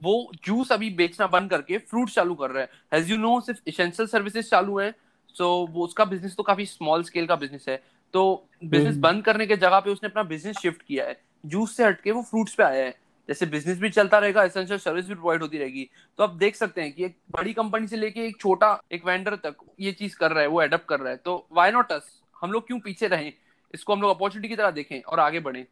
वो 0.03 0.31
जूस 0.45 0.71
अभी 0.71 0.89
बेचना 0.89 1.27
बंद 1.27 1.49
करके 1.49 1.77
फ्रूट 1.77 2.09
चालू 2.09 2.35
कर 2.35 2.51
रहा 2.51 2.63
है। 2.63 2.69
एज 2.93 3.11
यू 3.11 3.17
नो 3.17 3.39
सिर्फ़ 3.41 3.59
इसेंशियल 3.67 4.07
सर्विसेज़ 4.07 4.49
चालू 4.49 4.79
है। 4.79 4.93
सो 5.35 5.67
वो 5.69 5.83
उसका 5.83 6.05
बिज़नेस 6.05 6.35
तो 6.35 6.43
काफ़ी 6.43 6.65
स्मॉल 6.65 7.03
स्केल 7.03 7.25
का 7.25 7.35
बिज़नेस 7.35 7.65
है। 7.69 7.83
तो 8.13 8.47
बिज़नेस 8.63 8.91
हम्म। 8.91 9.01
बंद 9.01 9.23
करने 9.23 9.45
के 9.45 9.55
जगह 9.55 9.79
पे 9.79 9.89
उसने 9.89 10.09
अपना 10.09 10.23
बिज़नेस 10.23 10.57
शिफ्ट 10.57 10.81
किया 10.81 11.05
है। 11.05 11.21
जूस 11.45 11.75
से 11.77 11.85
हटके 11.85 12.11
वो 12.11 12.21
फ्रूट्स 12.21 12.55
पे 12.55 12.63
आया 12.63 12.85
है। 12.85 12.93
जैसे 13.29 13.45
बिज़नेस 13.45 13.79
भी 13.79 13.89
चलता 13.89 14.17
रहेगा 14.17 14.43
एसेंशियल 14.43 14.79
सर्विस 14.79 15.07
भी 15.07 15.13
प्रोवाइड 15.13 15.41
होती 15.41 15.57
रहेगी। 15.57 15.89
तो 16.17 16.23
आप 16.23 16.29
देख 16.29 16.55
सकते 16.55 16.81
हैं 16.81 16.91
कि 16.93 17.05
एक 17.05 17.17
बड़ी 17.31 17.53
कंपनी 17.53 17.87
से 17.87 17.97
लेके 17.97 18.25
एक 18.25 18.39
छोटा 18.39 18.81
एक 18.91 19.05
वेंडर 19.05 19.35
तक 19.35 19.55
ये 19.79 19.91
चीज़ 19.91 20.17
कर 20.17 20.31
रहा 20.31 20.41
है 20.41 20.47
वो 20.47 20.61
एडप्ट 20.61 20.87
कर 20.87 20.99
रहा 20.99 21.09
है। 21.09 21.17
तो 21.17 21.47
वाई 21.51 21.71
नॉट 21.71 21.91
अस 21.91 22.21
हम 22.41 22.51
लोग 22.51 22.67
क्यों 22.67 22.79
पीछे 22.79 23.07
रहें? 23.07 23.33
इसको 23.73 23.93
हम 23.93 24.01
लोग 24.01 24.15
अपॉर्चुनिटी 24.15 24.49
की 24.49 24.55
तरह 24.55 24.71
देखें 24.71 25.01
और 25.01 25.19
आगे 25.19 25.39
बढ़े। 25.39 25.65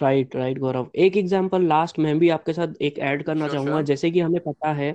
राइट 0.00 0.34
राइट 0.36 0.58
गौरव 0.58 0.86
एक 0.96 1.16
एग्जांपल 1.16 1.62
लास्ट 1.62 1.98
मैं 1.98 2.18
भी 2.18 2.28
आपके 2.28 2.52
साथ 2.52 2.82
एक 2.82 2.98
ऐड 3.00 3.22
करना 3.22 3.48
चाहूँगा। 3.48 3.82
जैसे 3.82 4.10
कि 4.10 4.20
हमें 4.20 4.40
पता 4.40 4.72
है 4.72 4.94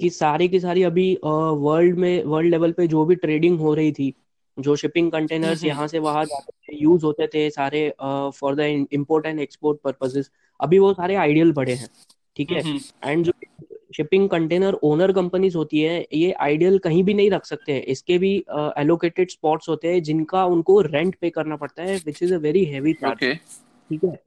कि 0.00 0.10
सारी 0.10 0.48
की 0.48 0.60
सारी 0.60 0.82
अभी 0.82 1.12
वर्ल्ड 1.24 1.98
में 1.98 2.24
वर्ल्ड 2.24 2.50
लेवल 2.50 2.72
पे 2.72 2.86
जो 2.88 3.04
भी 3.04 3.14
ट्रेडिंग 3.16 3.58
हो 3.60 3.74
रही 3.74 3.92
थी 3.92 4.12
जो 4.56 4.76
शिपिंग 4.76 5.10
कंटेनर्स 5.12 5.64
यहाँ 5.64 5.86
से 5.88 5.98
वहाँ 5.98 6.24
जाते 6.24 6.52
थे 6.52 6.76
यूज़ 6.82 7.04
होते 7.04 7.26
थे 7.26 7.48
सारे 7.50 7.88
for 8.00 8.54
the 8.54 8.86
import 8.92 9.26
and 9.26 9.40
export 9.40 9.80
purposes 9.84 10.30
अभी 10.60 10.78
वो 10.78 10.92
सारे 10.92 11.14
आइडियल 11.16 11.52
पड़े 11.52 11.74
हैं 11.74 11.88
ठीक 12.36 12.50
है? 12.52 12.62
एंड 13.04 13.24
जो 13.24 13.32
शिपिंग 13.96 14.28
कंटेनर 14.28 14.74
ओनर 14.84 15.12
कंपनीज़ 15.12 15.56
होती 15.56 15.80
है 15.80 16.06
ये 16.14 16.32
आइडियल 16.40 16.78
कहीं 16.78 17.02
भी 17.04 17.14
नहीं 17.14 17.30
रख 17.30 17.44
सकते 17.46 17.72
हैं। 17.72 17.82
इसके 17.84 18.18
भी 18.18 18.34
एलोकेटेड 18.78 19.26
uh, 19.26 19.32
स्पॉट्स 19.32 19.68
होते 19.68 19.92
हैं 19.92 20.02
जिनका 20.02 20.44
उनको 20.46 20.80
रेंट 20.82 21.14
पे 21.20 21.30
करना 21.30 21.56
पड़ता 21.56 21.82
है 21.82 21.96
which 22.06 22.22
is 22.22 22.34
a 22.34 22.38
very 22.38 22.64
heavy 22.64 22.92
charge 22.94 23.18
ठीक 23.90 24.04
है? 24.04 24.18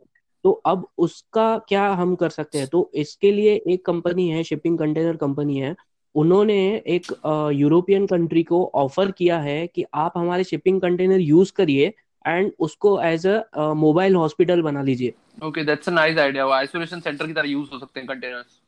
तो 0.46 0.52
अब 0.66 0.88
उसका 0.98 1.58
क्या 1.70 1.88
हम 1.94 2.16
कर 2.16 2.30
सकते 2.30 2.58
हैं? 2.58 2.68
तो 2.68 2.90
इसके 2.96 3.32
लिए 3.32 3.56
एक 3.68 3.86
कंपनी 3.86 4.30
है 4.30 4.44
शिपिंग 4.44 4.78
कंटेनर 4.80 5.16
कंपनी 5.18 5.58
है। 5.60 5.76
उन्होंने 6.16 6.60
एक 6.88 7.12
यूरोपियन 7.54 8.06
कंट्री 8.08 8.44
को 8.44 8.64
ऑफ़र 8.76 9.12
किया 9.12 9.40
है 9.40 9.66
कि 9.68 9.86
आप 9.94 10.14
हमारे 10.18 10.44
शिपिंग 10.44 10.82
कंटेनर 10.82 11.20
यूज़ 11.22 11.52
करिए 11.54 11.94
एंड 12.26 12.52
उसको 12.60 13.00
एज 13.02 13.28
अ 13.28 13.74
मोबाइल 13.76 14.16
हॉस्पिटल 14.16 14.62
बना 14.62 14.82
लीजिए। 14.82 15.14
Okay 15.44 15.64
that's 15.64 15.90
a 15.90 15.92
nice 15.92 16.18
idea 16.18 16.48
isolation 16.56 17.00
centre 17.00 17.28
की 17.28 17.34
तरह 17.34 17.50
यूज़ 17.50 17.70
हो 17.74 17.80
सकते 17.80 18.00
हैं 18.00 18.08
कंटेनर्स 18.10 18.60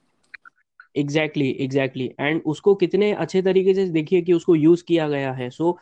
एग्जैक्टली 0.96 1.50
एग्जैक्टली 1.62 2.12
एंड 2.20 2.42
उसको 2.46 2.74
कितने 2.76 3.12
अच्छे 3.16 3.42
तरीके 3.42 3.74
से 3.74 3.86
देखिए 3.92 4.22
कि 4.22 4.34
उसको 4.34 4.56
यूज़ 4.56 4.84
किया 4.84 5.08
गया 5.10 5.32
है। 5.34 5.50
So 5.50 5.64
so, 5.64 5.78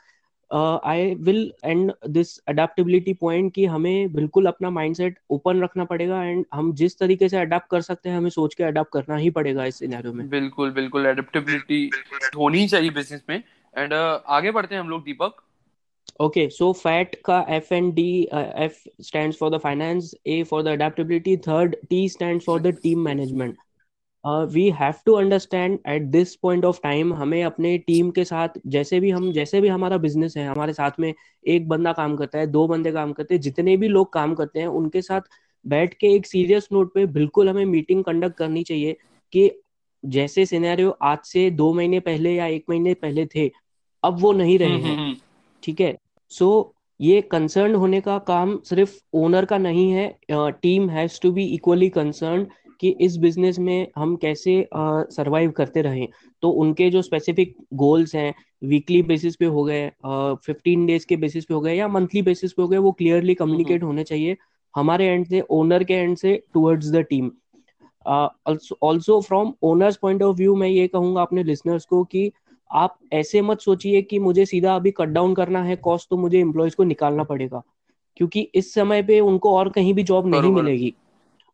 I 0.51 1.13
will 1.15 1.51
end 1.63 1.91
this 2.09 2.37
adaptability 2.39 3.13
point 3.13 3.53
कि 3.53 3.65
हमें 3.65 4.13
बिल्कुल 4.13 4.45
अपना 4.45 4.69
माइंडसेट 4.69 5.17
ओपन 5.29 5.63
रखना 5.63 5.85
पड़ेगा 5.85 6.23
एंड 6.23 6.45
हम 6.53 6.73
जिस 6.73 6.97
तरीके 6.99 7.29
से 7.29 7.37
अडेप्ट 7.37 7.69
कर 7.71 7.81
सकते 7.81 8.09
हैं 8.09 8.17
हमें 8.17 8.29
सोच 8.29 8.55
के 8.55 8.63
अडेप्ट 8.63 8.91
करना 8.93 9.15
ही 9.15 9.29
पड़ेगा 9.29 9.65
इस 9.65 9.79
सिनेरियो 9.79 10.13
में। 10.13 10.29
बिल्कुल 10.29 10.71
बिल्कुल 10.71 11.05
अडेप्टेबिलिटी 11.05 11.89
होनी 12.37 12.67
चाहिए 12.67 12.89
बिज़नेस 12.89 13.21
में। 13.29 13.43
एंड 13.77 13.93
uh, 13.93 14.19
आगे 14.27 14.51
बढ़ते 14.51 14.75
हैं 14.75 14.81
हम 14.81 14.89
लोग 14.89 15.03
दीपक। 15.03 15.41
ओके 16.21 16.47
सो 16.49 16.71
फैट 16.73 17.15
का 17.25 17.45
F 17.49 17.73
and 17.73 17.93
D 17.93 18.23
F 18.33 18.77
stands 19.01 19.37
for 19.37 19.49
the 19.51 19.57
finance 19.57 20.13
A 20.27 20.43
for 20.43 20.63
the 20.63 20.67
adaptability 20.67 21.37
third 21.37 21.75
T 21.89 22.07
stands 22.09 22.45
for 22.45 22.61
the 22.61 22.75
team 22.83 22.99
management 22.99 23.57
we 24.27 24.69
have 24.71 24.93
to 25.05 25.13
understand 25.13 25.77
at 25.87 26.03
this 26.11 26.35
point 26.35 26.65
of 26.65 26.79
time 26.83 27.13
हमें 27.13 27.43
अपने 27.43 27.77
team 27.77 28.09
के 28.11 28.23
साथ 28.25 28.59
जैसे 28.67 28.99
भी 28.99 29.09
हम 29.09 29.31
जैसे 29.31 29.61
भी 29.61 29.67
हमारा 29.67 29.97
बिज़नेस 29.97 30.37
है 30.37 30.47
हमारे 30.47 30.73
साथ 30.73 30.99
में 30.99 31.13
एक 31.45 31.67
बंदा 31.67 31.93
काम 31.93 32.15
करता 32.15 32.39
है 32.39 32.47
दो 32.47 32.67
बंदे 32.67 32.91
काम 32.91 33.13
करते 33.13 33.35
हैं 33.35 33.41
जितने 33.41 33.77
भी 33.77 33.87
लोग 33.87 34.11
काम 34.13 34.33
करते 34.35 34.59
हैं 34.59 34.67
उनके 34.67 35.01
साथ 35.01 35.21
बैठ 35.65 35.93
के 35.93 36.07
एक 36.07 36.25
सीरियस 36.25 36.67
नोट 36.73 36.93
पे 36.93 37.05
बिल्कुल 37.11 37.49
हमें 37.49 37.65
मीटिंग 37.65 38.03
कंडक्ट 38.03 38.37
करनी 38.37 38.63
चाहिए 38.63 38.97
कि 39.33 39.49
जैसे 40.03 40.45
सिनेरियो 40.45 40.89
आज 41.03 41.17
से 41.23 41.49
दो 41.51 41.71
महीने 41.73 41.99
पहले 41.99 42.33
या 42.33 42.45
एक 42.47 42.65
महीने 42.69 42.93
पहले 42.93 43.25
थे 43.25 43.51
अब 44.03 44.19
वो 44.19 44.31
नहीं 44.33 44.57
रहे 44.59 44.69
हम्म, 44.69 44.85
हैं 44.85 44.95
हम्म, 44.95 45.03
हम्म। 45.03 45.15
ठीक 45.63 45.81
है 45.81 45.97
सो 46.31 46.73
ये 46.99 47.21
कंसर्न 47.21 47.75
होने 47.75 47.99
का 48.01 48.17
काम 48.27 48.57
सिर्फ़ 48.65 48.95
ओनर 49.13 49.45
का 49.45 49.57
नहीं 49.57 49.91
है 49.91 50.15
team 50.61 50.89
has 50.89 51.19
to 51.21 51.31
be 51.31 51.45
equally 51.45 51.89
concern 51.89 52.47
कि 52.81 52.89
इस 53.01 53.17
बिज़नेस 53.17 53.59
में 53.59 53.87
हम 53.95 54.15
कैसे 54.15 54.67
सरवाइव 55.11 55.51
करते 55.51 55.81
रहें। 55.81 56.07
तो 56.43 56.49
उनके 56.49 56.89
जो 56.89 57.01
स्पेसिफिक 57.01 57.55
गोल्स 57.73 58.15
हैं 58.15 58.33
वीकली 58.63 59.01
बेसिस 59.03 59.35
पे 59.35 59.45
हो 59.45 59.63
गए 59.63 59.89
फिफ्टीन 60.45 60.85
डेज़ 60.85 61.05
के 61.05 61.15
बेसिस 61.17 61.45
पे 61.45 61.53
हो 61.53 61.61
गए 61.61 61.75
या 61.75 61.87
मंथली 61.87 62.21
बेसिस 62.21 62.53
पे 62.53 62.61
हो 62.61 62.67
गए 62.67 62.77
वो 62.77 62.91
क्लियरली 62.91 63.33
कम्युनिकेट 63.35 63.83
होने 63.83 64.03
चाहिए 64.03 64.37
हमारे 64.75 65.05
एंड 65.07 65.25
से 65.25 65.41
ओनर 65.51 65.83
के 65.83 65.93
एंड 65.93 66.17
से 66.17 66.35
towards 66.53 66.91
the 66.91 67.03
team 67.09 67.31
also 68.05 69.19
from 69.21 69.53
owners 69.63 69.95
point 69.97 70.21
of 70.23 70.35
view 70.37 70.55
मैं 70.55 70.67
ये 70.67 70.87
कहूँगा 70.87 71.21
अपने 71.21 71.43
लिसनर्स 71.43 71.85
को 71.85 72.03
कि 72.03 72.31
आप 72.69 72.97
ऐसे 73.13 73.41
मत 73.41 73.59
सोचिए 73.59 74.01
कि 74.01 74.19
मुझे 74.19 74.45
सीधा 74.45 74.75
अभी 74.75 74.91
कट 74.91 75.09
डाउन 75.09 75.33
करना 75.35 75.63
है 75.63 75.75
कॉस्ट 75.75 76.09
तो 76.09 76.17
मुझे 76.17 76.39
एम्प्लॉयज़ 76.39 76.75
को 76.75 76.83
निकालना 76.83 77.23
पड़ेगा। 77.23 77.61
क्योंकि 78.17 78.41
इस 78.55 78.73
समय 78.73 79.03
पे 79.03 79.19
उनको 79.19 79.53
और 79.55 79.69
कहीं 79.69 79.93
भी 79.93 80.03
जॉब 80.03 80.27
नहीं 80.27 80.51
मिलेगी। 80.51 80.93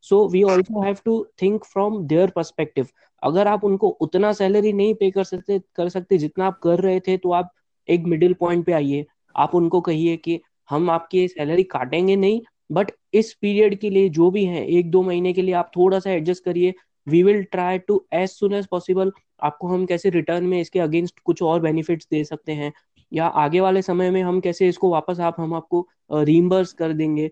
So 0.06 0.28
we 0.30 0.44
also 0.44 0.82
have 0.84 0.98
to 1.06 1.26
think 1.42 1.66
from 1.66 2.02
their 2.08 2.30
perspective 2.30 2.88
अगर 3.22 3.48
आप 3.48 3.64
उनको 3.64 3.90
उतना 4.02 4.32
सैलरी 4.34 4.74
नहीं 4.74 4.94
पे 4.96 5.10
कर 5.12 5.24
सकते 5.24 5.60
कर 5.76 5.90
सकते, 5.90 6.18
जितना 6.18 6.46
आप 6.48 6.60
कर 6.64 6.80
रहे 6.80 7.00
थे 7.00 7.18
तो 7.18 7.32
आप 7.32 7.52
एक 7.90 8.04
मिडिल 8.06 8.34
पॉइंट 8.34 8.66
पे 8.66 8.72
आइए। 8.74 9.06
आप 9.36 9.56
उनको 9.56 9.82
कहिए 9.82 10.16
कि 10.18 10.40
हम 10.70 10.90
आपकी 10.90 11.28
सैलरी 11.28 11.64
काटेंगे 11.66 12.16
नहीं 12.16 12.42
बट 12.72 12.92
इस 13.14 13.34
पीरियड 13.34 13.78
के 13.80 13.90
लिए 13.90 14.10
जो 14.10 14.30
भी 14.32 14.44
है, 14.46 14.66
एक 14.68 14.90
दो 14.92 15.02
महीने 15.04 15.34
के 15.34 15.42
लिए 15.42 15.54
आप 15.54 15.72
थोड़ा 15.76 16.00
सा 16.00 16.12
एडजस्ट 16.12 16.44
करिए। 16.44 16.74
We 17.08 17.22
will 17.24 17.44
try 17.44 17.78
to 17.80 18.04
as 18.14 18.30
soon 18.30 18.54
as 18.54 18.68
possible 18.68 19.12
आपको 19.44 19.68
हम 19.68 19.86
कैसे 19.86 20.10
रिटर्न 20.10 20.44
में 20.44 20.60
इसके 20.60 20.80
अगेंस्ट 20.80 21.20
कुछ 21.20 21.42
और 21.44 21.60
बेनिफिट्स 21.62 22.08
दे 22.12 22.24
सकते 22.24 22.52
हैं। 22.52 22.72
या 23.12 23.26
आगे 23.26 23.60
वाले 23.60 23.82
समय 23.82 24.10
में 24.12 24.22
हम 24.24 24.40
कैसे 24.40 24.68
इसको 24.68 24.90
वापस 24.90 25.20
आप, 25.20 25.36
हम 25.40 25.54
आपको 25.54 25.88
रीइंबर्स 26.14 26.74
कर 26.74 26.94
देंगे। 26.94 27.30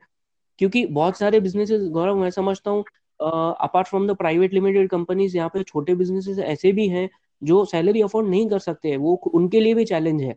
क्योंकि 0.60 0.86
बहुत 0.88 1.17
सारे 1.17 1.39
बिजनेसेस 1.39 1.88
गौरव 1.91 2.17
मैं 2.17 2.29
समझता 2.31 2.72
हूँ 2.72 2.84
apart 3.20 3.88
from 3.88 4.08
the 4.08 4.15
private 4.17 4.53
limited 4.53 4.89
companies 4.89 5.36
यहाँ 5.38 5.50
पे 5.50 5.63
छोटे 5.63 5.96
बिजनेसेस 5.96 6.39
ऐसे 6.46 6.72
भी 6.72 6.88
हैं 6.89 7.10
जो 7.41 7.63
सैलरी 7.65 8.01
अफोर्ड 8.01 8.27
नहीं 8.29 8.50
कर 8.50 8.60
सकते 8.60 8.89
हैं। 8.89 8.98
वो 8.98 9.13
उनके 9.34 9.60
लिए 9.60 9.74
भी 9.74 9.86
चैलेंज 9.86 10.22
है। 10.22 10.36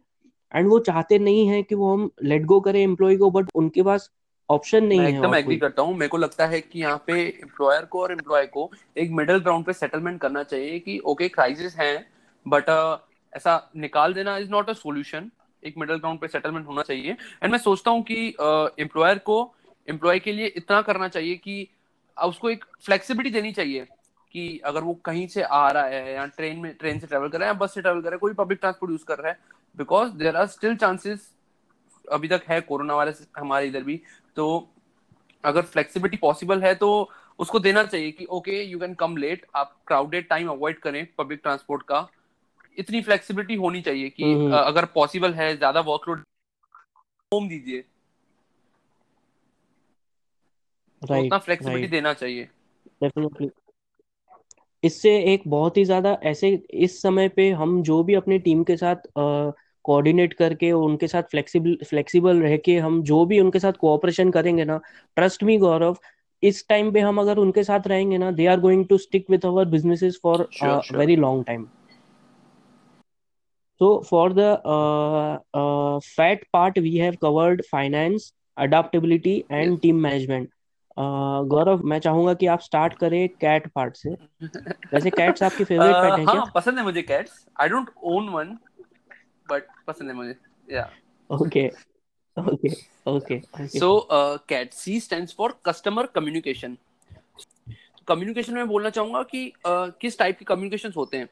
एंड 0.54 0.68
वो 0.68 0.78
चाहते 0.80 1.18
नहीं 1.18 1.46
है 1.48 1.62
कि 1.62 1.74
वो 1.74 1.92
हम 1.92 2.10
लेट 2.22 2.44
गो 2.46 2.60
करें 2.60 2.80
एम्प्लॉय 2.82 3.16
को 3.16 3.30
बट 3.30 3.48
उनके 3.54 3.82
पास 3.82 4.10
ऑप्शन 4.48 4.84
नहीं 4.84 4.98
मैं 4.98 5.06
है 5.06 5.12
एकदम 5.12 5.34
एग्री 5.34 5.56
करता 5.56 5.82
हूँ। 5.82 5.94
मेरे 5.94 6.08
को 6.08 6.16
लगता 6.18 6.46
है 6.46 6.60
कि 6.60 6.80
यहाँ 6.80 7.02
पे 7.06 7.20
एम्प्लॉयर 7.20 7.84
को 7.84 8.02
और 8.02 8.12
एम्प्लॉय 8.12 8.46
को 8.46 8.70
एक 8.96 9.10
मिडिल 9.12 9.38
ग्राउंड 9.38 9.64
पे 9.64 9.72
सेटलमेंट 9.72 10.20
करना 10.20 10.42
चाहिए 10.42 10.78
कि 10.78 10.98
ओके 11.04 11.28
क्राइसिस 11.28 11.76
है 11.76 11.94
बट 12.46 12.68
ऐसा 13.32 13.56
निकाल 13.76 14.14
देना 14.14 14.36
इज़ 14.38 14.50
नॉट 14.50 14.70
अ 14.70 14.72
सोल्यूशन 14.74 15.30
एक 15.62 15.74
मिडिल 15.78 15.96
ग्राउंड 15.96 16.20
पे 16.20 16.28
सेटलमेंट 16.28 16.66
होना 16.66 16.82
चाहिए। 16.82 17.16
एंड 17.42 17.50
मैं 17.52 17.58
सोचता 17.58 17.90
हूँ 17.90 18.02
कि 18.10 18.26
एम्प्लॉयर 18.82 19.18
को 19.18 19.42
एम्प्लॉय 19.88 20.18
के 20.18 20.32
लिए 20.32 20.46
इतना 20.56 20.80
करना 20.82 21.08
चाहिए 21.08 21.36
कि 21.36 21.66
उसको 22.16 22.50
एक 22.50 22.64
फ्लेक्सिबिलिटी 22.84 23.30
देनी 23.30 23.52
चाहिए 23.52 23.86
कि 24.34 24.60
अगर 24.64 24.82
वो 24.82 24.94
कहीं 25.04 25.26
से 25.26 25.42
आ 25.42 25.68
रहा 25.70 25.84
है 25.84 26.14
या 26.14 26.24
ट्रेन 26.28 26.58
में 26.58 26.72
ट्रेन 26.74 26.98
से 26.98 27.06
ट्रेवल 27.06 27.28
कर 27.28 27.38
रहा 27.38 27.48
है 27.48 27.54
या 27.54 27.58
बस 27.58 27.74
से 27.74 27.82
ट्रेवल 27.82 28.00
कर 28.00 28.08
रहा 28.08 28.14
है 28.14 28.18
कोई 28.18 28.32
पब्लिक 28.34 28.58
ट्रांसपोर्ट 28.60 28.92
यूज़ 28.92 29.04
कर 29.04 29.18
रहा 29.18 29.32
है 29.32 29.38
because 29.76 30.12
there 30.12 30.36
are 30.36 30.46
still 30.46 30.76
chances 30.76 31.30
अभी 32.04 32.28
तक 32.28 32.42
है 32.48 32.60
कोरोना 32.62 32.94
वायरस 32.94 33.26
हमारे 33.38 33.66
इधर 33.66 33.82
भी 33.82 34.00
तो 34.36 34.46
अगर 35.44 35.62
फ्लेक्सिबिलिटी 35.64 36.16
पॉसिबल 36.16 36.62
है 36.62 36.74
तो 36.74 36.90
उसको 37.38 37.58
देना 37.60 37.82
चाहिए 37.84 38.10
कि 38.10 38.24
okay 38.30 38.62
you 38.62 38.78
can 38.78 38.94
come 38.94 39.16
late 39.16 39.46
आप 39.56 39.76
क्राउडेड 39.86 40.28
टाइम 40.28 40.48
अवॉइड 40.48 40.78
करें 40.78 41.06
पब्लिक 41.18 41.40
ट्रांसपोर्ट 41.42 41.82
का 41.82 42.06
इतनी 42.78 43.00
फ्लेक्सिबिलिटी 43.02 43.54
होनी 43.54 43.80
चाहिए 43.82 44.08
कि 44.10 44.22
हम्म, 44.24 44.44
हम्म। 44.44 44.58
अगर 44.58 44.84
पॉसिबल 44.94 45.34
है 45.34 45.56
ज़्यादा 45.56 45.80
वर्कलोड 45.82 46.24
होम 47.32 47.48
दीजिए 47.48 47.84
तो 51.06 51.20
उतना 51.20 51.38
फ्लेक्सिबिलिटी 51.38 51.88
देना 51.88 52.12
चाहिए। 52.12 52.48
डेफिनेटली 53.02 53.48
इससे 54.82 55.10
एक 55.32 55.42
बहुत 55.48 55.76
ही 55.76 55.84
ज़्यादा 55.84 56.18
ऐसे 56.22 56.48
इस 56.86 57.00
समय 57.02 57.28
पे 57.36 57.50
हम 57.50 57.82
जो 57.82 58.02
भी 58.04 58.14
अपनी 58.14 58.38
टीम 58.38 58.64
के 58.64 58.76
साथ 58.76 59.06
कोऑर्डिनेट 59.84 60.32
करके 60.32 60.72
उनके 60.72 61.06
साथ 61.08 61.22
फ्लेक्सिबल 61.30 61.76
फ्लेक्सिबल 61.90 62.42
रह 62.42 62.56
के 62.56 62.76
हम 62.78 63.02
जो 63.02 63.24
भी 63.26 63.40
उनके 63.40 63.58
साथ 63.58 63.72
कोऑपरेशन 63.80 64.30
करेंगे 64.30 64.64
ना 64.64 64.80
ट्रस्ट 65.16 65.44
मी 65.44 65.56
गौरव 65.58 65.96
इस 66.42 66.66
टाइम 66.68 66.92
पे 66.92 67.00
हम 67.00 67.20
अगर 67.20 67.38
उनके 67.38 67.64
साथ 67.64 67.86
रहेंगे 67.86 68.18
ना 68.18 68.30
they 68.40 68.46
are 68.46 68.60
going 68.60 68.84
to 68.88 68.98
stick 68.98 69.30
with 69.30 69.46
our 69.46 69.64
businesses 69.76 70.18
for 70.22 70.48
very 70.96 71.16
long 71.16 71.44
time 71.46 71.66
so 73.80 74.02
for 74.02 74.32
the 74.32 74.48
uh, 74.64 75.38
uh, 75.52 76.00
fat 76.00 76.42
part 76.52 76.76
we 76.78 76.92
have 76.96 77.16
covered 77.20 77.62
finance 77.66 78.32
adaptability 78.56 79.32
and 79.50 79.72
yes. 79.72 79.80
team 79.80 80.00
management. 80.00 80.50
Gaurav 80.98 81.82
मैं 81.84 81.98
चाहूँगा 81.98 82.34
कि 82.34 82.46
आप 82.46 82.60
स्टार्ट 82.60 82.94
करें 82.98 83.28
कैट 83.40 83.66
पार्ट 83.68 83.96
से। 83.96 84.10
वैसे 84.94 85.10
cats 85.10 85.42
आपकी 85.42 85.64
favourite 85.64 85.96
pet 85.96 86.18
है 86.18 86.24
क्या? 86.26 86.40
हाँ 86.40 86.50
पसंद 86.54 86.78
है 86.78 86.84
मुझे 86.84 87.02
cats 87.02 87.44
I 87.60 87.68
don't 87.68 87.90
own 88.04 88.28
one 88.28 88.56
but 89.50 89.62
पसंद 89.86 90.08
है 90.08 90.14
मुझे। 90.16 90.34
या 90.70 90.88
okay 91.30 91.66
okay 92.36 92.72
okay 93.06 93.40
so 93.68 94.08
cat 94.48 94.72
C 94.72 94.98
stands 95.00 95.34
for 95.34 95.58
customer 95.66 96.06
communication 96.06 96.76
communication 98.08 98.54
में 98.54 98.66
बोलना 98.68 98.90
चाहूँगा 98.90 99.22
कि 99.22 99.52
uh, 99.66 99.90
किस 100.00 100.18
टाइप 100.18 100.38
के 100.38 100.44
कम्युनिकेशन 100.44 100.92
होते 100.96 101.16
हैं? 101.16 101.28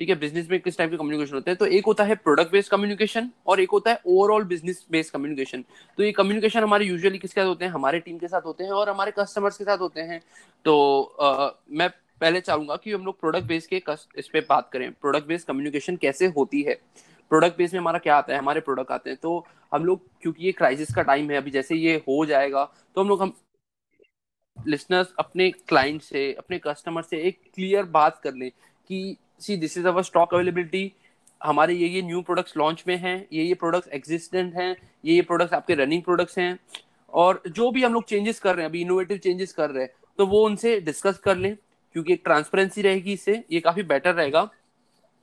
ठीक 0.00 0.08
है 0.08 0.14
बिज़नेस 0.14 0.48
में 0.50 0.58
किस 0.60 0.78
टाइप 0.78 0.90
के 0.90 0.96
कम्युनिकेशन 0.96 1.34
होते 1.34 1.50
हैं? 1.50 1.58
तो 1.58 1.66
एक 1.66 1.86
होता 1.86 2.04
है 2.04 2.14
प्रोडक्ट 2.14 2.52
बेस्ड 2.52 2.70
कम्युनिकेशन 2.70 3.30
और 3.46 3.60
एक 3.60 3.70
होता 3.72 3.90
है 3.90 4.00
ओवरऑल 4.06 4.44
बिज़नेस 4.44 4.84
बेस्ड 4.90 5.12
कम्युनिकेशन 5.12 5.64
तो 5.98 6.02
ये 6.02 6.10
कम्युनिकेशन 6.12 6.62
हमारे 6.62 6.86
यूजुअली 6.86 7.18
किसके 7.18 7.40
साथ 7.40 7.46
होते 7.46 7.64
हैं? 7.64 7.72
हमारे 7.72 8.00
टीम 8.00 8.18
के 8.18 8.28
साथ 8.28 8.42
होते 8.46 8.64
हैं 8.64 8.70
और 8.70 8.90
हमारे 8.90 9.12
कस्टमर्स 9.18 9.56
के 9.58 9.64
साथ 9.64 9.78
होते 9.78 10.00
हैं। 10.00 10.20
तो 10.64 11.02
आ, 11.20 11.50
मैं 11.70 11.88
पहले 12.20 12.40
चाहूँगा 12.40 12.76
कि 12.76 12.92
हम 12.92 13.04
लोग 13.04 13.18
प्रोडक्ट 13.20 13.46
बेस्ड 13.46 13.70
के 13.70 13.82
इस 14.18 14.28
पे 14.32 14.40
बात 14.48 14.70
करें। 14.72 14.90
प्रोडक्ट 14.92 15.26
बेस्ड 15.28 15.46
कम्युनिकेशन 15.46 15.96
कैसे 15.96 16.26
होती 16.36 16.62
है? 16.62 16.74
प्रोडक्ट 17.30 17.58
बेस 17.58 17.72
में 17.72 17.80
हमारा 17.80 17.98
क्या 17.98 18.16
आता 18.16 18.32
है? 18.32 18.38
हमारे 18.38 18.60
प्रोडक्ट 18.60 18.90
आते 18.90 19.10
हैं। 19.10 19.18
तो 19.22 19.44
हम 19.72 19.84
लोग 19.84 20.02
क्योंकि 20.22 20.44
ये 20.44 20.52
क्राइसिस 20.52 20.94
का 20.94 21.02
टाइम 21.02 21.30
है 21.30 21.36
अभी 21.36 21.50
जैसे 21.50 21.74
ये 21.76 21.94
हो 22.08 22.24
जाएगा 22.26 22.64
तो 22.94 23.00
हम 23.00 23.08
लोग 23.08 23.22
हम 23.22 23.32
लिसनर्स 24.56 25.12
अपने 25.18 25.50
क्लाइंट 25.68 26.02
से 26.02 26.32
अपने 26.34 26.58
कस्टमर 26.58 27.02
से 27.02 27.16
एक 27.28 27.38
क्लियर 27.54 27.82
बात 27.92 28.20
कर 28.24 28.34
लें 28.34 28.50
कि 28.88 29.16
see 29.40 29.56
this 29.56 29.76
is 29.78 29.86
our 29.88 30.02
stock 30.02 30.34
availability 30.34 30.92
हमारे 31.40 31.74
ये 31.74 31.88
ये 31.88 32.02
न्यू 32.02 32.20
प्रोडक्ट्स 32.22 32.56
लॉन्च 32.56 32.84
में 32.88 32.96
हैं 32.96 33.16
ये 33.32 33.44
ये 33.44 33.54
प्रोडक्ट्स 33.54 33.88
एग्जिस्टेंट 33.92 34.54
हैं 34.54 34.70
ये 35.04 35.14
ये 35.14 35.22
प्रोडक्ट्स 35.22 35.54
आपके 35.54 35.74
रनिंग 35.74 36.02
प्रोडक्ट्स 36.02 36.38
हैं 36.38 36.58
और 37.12 37.42
जो 37.48 37.70
भी 37.70 37.82
हम 37.82 37.94
लोग 37.94 38.04
चेंजेस 38.04 38.38
कर 38.40 38.54
रहे 38.54 38.62
हैं 38.62 38.68
अभी 38.70 38.80
इनोवेटिव 38.80 39.18
चेंजेस 39.18 39.52
कर 39.52 39.70
रहे 39.70 39.82
हैं 39.82 39.90
तो 40.18 40.26
वो 40.26 40.44
उनसे 40.46 40.78
डिस्कस 40.80 41.18
कर 41.18 41.36
लें 41.36 41.54
क्योंकि 41.94 42.12
एक 42.12 42.20
ट्रांसपेरेंसी 42.24 42.82
रहेगी 42.82 43.12
इससे 43.12 43.42
ये 43.52 43.60
काफ़ी 43.60 43.82
बेटर 43.84 44.14
रहेगा 44.14 44.48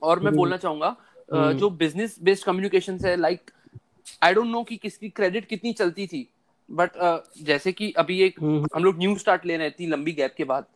और 0.02 0.18
मैं 0.18 0.26
हम्म। 0.26 0.36
बोलना 0.36 0.56
चाहूँगा 0.56 0.96
हम्म। 1.28 1.52
जो 1.52 1.70
बिज़नेस 1.72 2.16
बेस्ड 2.22 2.44
कम्युनिकेशन 2.44 2.98
है 3.04 3.16
लाइक 3.16 3.50
आई 4.22 4.34
डोंट 4.34 4.46
नो 4.46 4.62
कि 4.62 4.76
किसकी 4.76 5.08
क्रेडिट 5.10 5.46
कितनी 5.46 5.72
चलती 5.72 6.06
थी 6.06 6.28
बट 6.68 6.90
uh, 6.96 7.18
जैसे 7.42 7.72
कि 7.72 7.90
अभी 7.94 8.20
एक 8.22 8.40
हम्म। 8.40 8.66
हम 8.74 8.84
लोग 8.84 8.98
न्यू 8.98 9.16
स्टार्ट 9.18 9.46
ले 9.46 9.56
रहे 9.56 9.66
हैं 9.66 9.74
इतनी 9.74 9.86
लंबी 9.86 10.12
गैप 10.12 10.34
के 10.36 10.44
बाद 10.44 10.66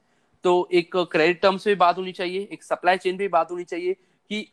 तो 0.45 0.69
एक 0.73 0.97
क्रेडिट 1.13 1.41
टर्म्स 1.43 1.65
पे 1.65 1.75
बात 1.75 1.99
होनी 1.99 2.13
चाहिए 2.13 2.49
एक 2.53 2.63
सप्लाई 2.63 2.97
चेन 2.97 3.19
पे 3.19 3.29
बात 3.29 3.51
होनी 3.51 3.65
चाहिए 3.65 3.95
कि 3.95 4.47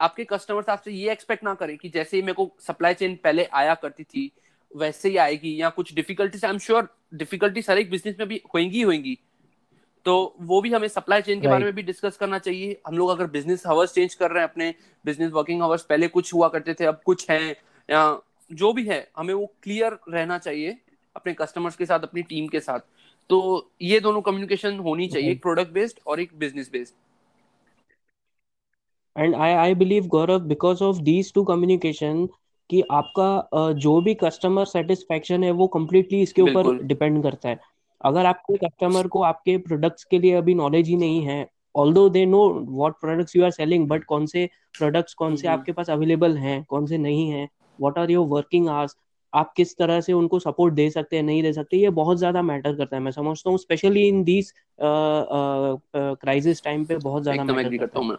आपके 0.00 0.24
कस्टमर्स 0.24 0.68
आपसे 0.68 0.92
ये 0.92 1.12
एक्सपेक्ट 1.12 1.44
ना 1.44 1.54
करें 1.54 1.76
कि 1.78 1.88
जैसे 1.88 2.16
ही 2.16 2.22
मेरे 2.22 2.34
को 2.34 2.50
सप्लाई 2.60 2.94
चेन 2.94 3.18
पहले 3.24 3.44
आया 3.54 3.74
करती 3.74 4.04
थी 4.04 4.30
वैसे 4.72 5.08
ही 5.08 5.16
आएगी 5.16 5.54
या 5.60 5.68
कुछ 5.70 5.94
difficulties 5.94 6.44
I 6.44 6.50
am 6.50 6.58
sure 6.58 6.88
difficulties 7.14 7.70
हर 7.70 7.78
एक 7.78 7.90
बिज़नेस 7.90 8.16
में 8.18 8.28
भी 8.28 8.40
होंगी 8.54 8.82
होंगी। 8.82 9.18
तो 10.06 10.14
वो 10.40 10.60
भी 10.60 10.72
हमें 10.72 10.86
सप्लाई 10.88 11.22
चेन 11.22 11.40
के 11.40 11.48
बारे 11.48 11.64
में 11.64 11.74
भी 11.74 11.82
डिस्कस 11.82 12.16
करना 12.16 12.38
चाहिए। 12.38 12.80
हम 12.86 12.98
लोग 12.98 13.10
अगर 13.10 13.26
बिज़नेस 13.26 13.62
हावर्स 13.66 13.92
चेंज 13.94 14.14
कर 14.14 14.30
रहे 14.30 14.42
हैं 14.42 14.48
अपने 14.50 14.74
बिज़नेस 15.04 15.30
वर्किंग 15.32 15.60
हावर्स 15.62 15.82
पहले 15.82 16.08
कुछ 16.08 16.32
हुआ 16.34 16.48
करते 16.48 16.74
थे 16.74 16.84
अब 16.84 17.00
कुछ 17.04 17.30
है 17.30 17.50
या 17.88 18.02
जो 18.50 18.72
भी 18.72 18.86
है 18.88 19.06
हमें 19.16 19.32
वो 19.34 19.46
क्लियर 19.62 19.98
रहना 20.08 20.38
चाहिए 20.38 20.76
अपने 21.16 21.34
कस्टमर्स 21.34 21.76
के 21.76 21.86
साथ 21.86 22.00
अपनी 22.00 22.22
टीम 22.22 22.48
के 22.48 22.60
साथ। 22.60 22.80
तो 23.30 23.70
ये 23.82 24.00
दोनों 24.00 24.20
कम्युनिकेशन 24.20 24.78
होनी 24.78 25.06
चाहिए 25.06 25.30
एक 25.30 25.42
प्रोडक्ट 25.42 25.72
बेस्ड 25.72 25.98
और 26.06 26.20
एक 26.20 26.30
business 26.38 26.70
based 26.72 26.94
and 29.16 29.34
I 29.34 29.52
I 29.52 29.74
believe 29.74 30.06
Gaurav 30.08 30.38
because 30.48 30.82
of 30.84 30.98
these 31.02 31.32
two 31.34 31.44
communication 31.44 32.26
कि 32.70 32.82
आपका 32.92 33.72
जो 33.78 34.00
भी 34.00 34.14
कस्टमर 34.14 34.64
सेटिस्फेक्शन 34.64 35.44
है 35.44 35.50
वो 35.52 35.66
कम्प्लीटली 35.68 36.22
इसके 36.22 36.42
ऊपर 36.42 36.72
डिपेंड 36.82 37.22
करता 37.22 37.48
है। 37.48 37.58
अगर 38.00 38.26
आपके 38.26 38.56
कस्टमर 38.56 39.06
को 39.08 39.22
आपके 39.22 39.56
प्रोडक्ट्स 39.58 40.04
के 40.04 40.18
लिए 40.18 40.32
अभी 40.34 40.54
नॉलेज 40.54 40.88
ही 40.88 40.96
नहीं 40.96 41.20
है 41.22 41.46
although 41.74 42.08
they 42.08 42.24
know 42.26 42.40
what 42.70 43.00
products 43.00 43.36
you 43.36 43.44
are 43.44 43.50
selling 43.50 43.86
but 43.88 44.04
कौन 44.04 44.26
से 44.26 44.48
प्रोडक्ट्स 44.78 45.14
कौन 45.14 45.36
से 45.36 45.48
आपके 45.48 45.72
पास 45.72 45.90
अवेलेबल 45.90 46.36
हैं 46.38 46.62
कौन 46.64 46.86
से 46.86 46.98
नहीं 46.98 47.28
है 47.30 47.48
what 47.78 47.98
are 47.98 48.10
your 48.10 48.26
working 48.28 48.68
hours 48.68 48.96
आप 49.34 49.52
किस 49.56 49.76
तरह 49.76 50.00
से 50.00 50.12
उनको 50.12 50.38
सपोर्ट 50.38 50.74
दे 50.74 50.88
सकते 50.90 51.16
हैं 51.16 51.22
नहीं 51.22 51.42
दे 51.42 51.52
सकते 51.52 51.76
ये 51.76 51.90
बहुत 51.90 52.18
ज़्यादा 52.18 52.42
मैटर 52.42 52.76
करता 52.76 52.96
है। 52.96 53.02
मैं 53.02 53.12
समझता 53.12 53.50
हूँ 53.50 53.58
specially 53.58 54.06
in 54.08 54.22
these 54.24 54.52
crisis 54.80 56.62
time 56.64 56.84
पे 56.84 56.96
बहुत 56.98 57.22
ज़्यादा 57.22 57.44
मैटर 57.44 57.76
करता 57.76 58.00
है 58.00 58.16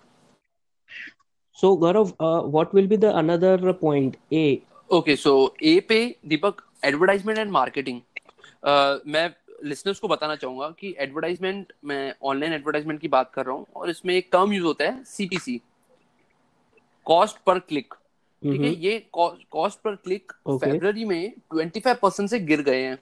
so 1.58 1.75
Gaurav 1.75 2.13
what 2.21 2.75
will 2.75 2.88
be 2.88 2.97
the 2.97 3.06
another 3.15 3.71
point 3.82 4.17
A 4.34 4.62
okay 4.89 5.15
so 5.15 5.34
A 5.63 5.80
पे 5.80 5.99
दीपक 6.25 6.62
एडवर्टाइजमेंट 6.86 7.39
एंड 7.39 7.51
मार्केटिंग 7.51 8.01
मैं 9.08 9.30
लिसनर्स 9.63 9.99
को 9.99 10.08
बताना 10.08 10.36
चाहूँगा 10.36 10.69
कि 10.69 10.95
एडवर्टाइजमेंट 10.99 11.73
मैं 11.86 12.13
ऑनलाइन 12.23 12.54
एडवर्टाइजमेंट 12.54 12.99
की 13.01 13.08
बात 13.08 13.32
कर 13.34 13.45
रहा 13.45 13.56
हूँ 13.56 13.65
और 13.75 13.89
इसमें 13.89 14.13
एक 14.15 14.30
टर्म 14.32 14.54
यूज़ 14.54 14.65
होता 14.65 14.86
है 14.86 15.04
सीपीसी 15.04 15.60
कॉस्ट 17.06 17.38
पर 17.45 17.60
क्लिक 17.60 17.93
ठीक 18.45 18.62
है 18.62 18.73
ये 18.75 18.97
कॉस्ट 19.13 19.79
पर 19.84 19.95
क्लिक 19.97 20.31
फेब्रवरी 20.49 21.05
में 21.05 21.31
ट्वेंटी 21.51 21.79
फाइव 21.79 21.97
परसेंट 22.01 22.29
से 22.29 22.39
गिर 22.41 22.62
गए 22.63 22.81
हैं। 22.81 22.97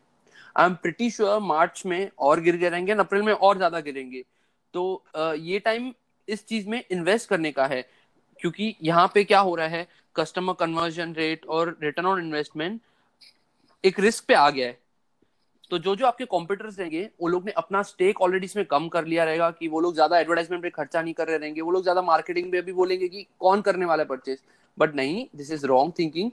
I 0.56 0.66
am 0.66 0.74
pretty 0.76 1.10
sure 1.12 1.40
March 1.42 1.82
में 1.86 2.10
और 2.20 2.42
गिर 2.42 2.58
गए 2.58 2.70
रहेंगे 2.70 2.94
अप्रैल 2.94 3.22
में 3.24 3.34
और 3.34 3.58
ज़्यादा 3.58 3.80
गिरेंगे। 3.82 4.24
तो 4.74 5.04
ये 5.16 5.60
टाइम 5.62 5.92
इस 6.28 6.46
चीज़ 6.48 6.70
में 6.70 6.84
इन्वेस्ट 6.84 7.30
करने 7.30 7.52
का 7.52 7.66
है 7.68 7.82
क्योंकि 8.40 8.76
यहाँ 8.84 9.08
पे 9.14 9.24
क्या 9.24 9.40
हो 9.40 9.56
रहा 9.56 9.68
है 9.68 9.88
कस्टमर 10.16 10.54
कन्वर्जन 10.60 11.14
रेट 11.16 11.46
और 11.48 11.78
रिटर्न 11.84 12.06
ऑन 12.08 12.22
इन्वेस्टमेंट 12.22 12.80
एक 13.84 14.00
रिस्क 14.00 14.26
पे 14.28 14.34
आ 14.34 14.50
गया 14.50 14.68
है। 14.68 14.78
तो 15.72 15.78
जो 15.80 15.96
जो 15.96 16.06
आपके 16.06 16.26
कॉम्पिटर्स 16.26 16.78
रहेंगे 16.80 17.10
वो 17.22 17.28
लोग 17.28 17.46
ने 17.46 17.52
अपना 17.58 17.82
स्टेक 17.84 18.22
ऑलरेडी 18.22 18.46
इसमें 18.46 18.66
कम 18.66 18.88
कर 18.90 19.06
लिया 19.06 19.24
रहेगा 19.24 19.50
कि 19.52 19.68
वो 19.68 19.80
लोग 19.80 19.94
ज़्यादा 19.94 20.20
एडवर्टाइजमेंट 20.20 20.64
पे 20.64 20.70
खर्चा 20.72 21.02
नहीं 21.02 21.14
कर 21.14 21.28
रहे 21.28 21.38
रहेंगे 21.38 21.62
वो 21.62 21.72
लोग 21.72 21.84
ज़्यादा 21.84 22.02
मार्केटिंग 22.04 22.52
पे 22.52 22.62
भी 22.62 22.74
बोलेंगे 22.74 23.08
कि 23.08 23.26
कौन 23.40 23.62
करने 23.62 23.86
वाला 23.86 24.04
है 24.04 24.08
परचेज 24.10 24.40
बट 24.78 24.96
नहीं 24.96 25.26
दिस 25.36 25.52
इज़ 25.52 25.66
रॉन्ग 25.66 25.94
थिंकिंग 26.00 26.32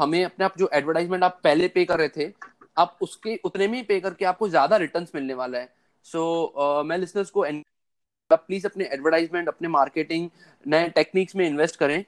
हमें 0.00 0.24
अपने 0.24 0.44
आप 0.44 0.58
जो 0.58 0.68
एडवर्टाइजमेंट 0.72 1.24
आप 1.24 1.40
पहले 1.44 1.68
पे 1.68 1.84
कर 1.84 1.98
रहे 1.98 2.08
थे 2.16 2.32
आप 2.76 2.98
उसके 3.02 3.38
उतने 3.44 3.68
में 3.68 3.76
ही 3.76 3.82
पे 3.82 4.00
करके 4.00 4.24
आपको 4.24 4.48
ज़्यादा 4.48 4.76
रिटर्न 4.76 5.06
मिलने 5.14 5.34
वाला 5.34 5.58
है। 5.58 5.68
सो 6.06 6.18
so, 6.18 6.62
uh, 6.62 6.84
मैं 6.84 6.98
लिसनर्स 6.98 7.30
को 7.30 7.44
प्लीज़ 8.30 8.66
अपने 8.66 8.84
एडवर्टाइजमेंट 8.92 9.48
अपने 9.48 9.68
मार्केटिंग 9.68 10.28
नए 10.66 10.88
टेक्निक्स 10.90 11.36
में 11.36 11.46
इन्वेस्ट 11.46 11.76
करें 11.76 12.04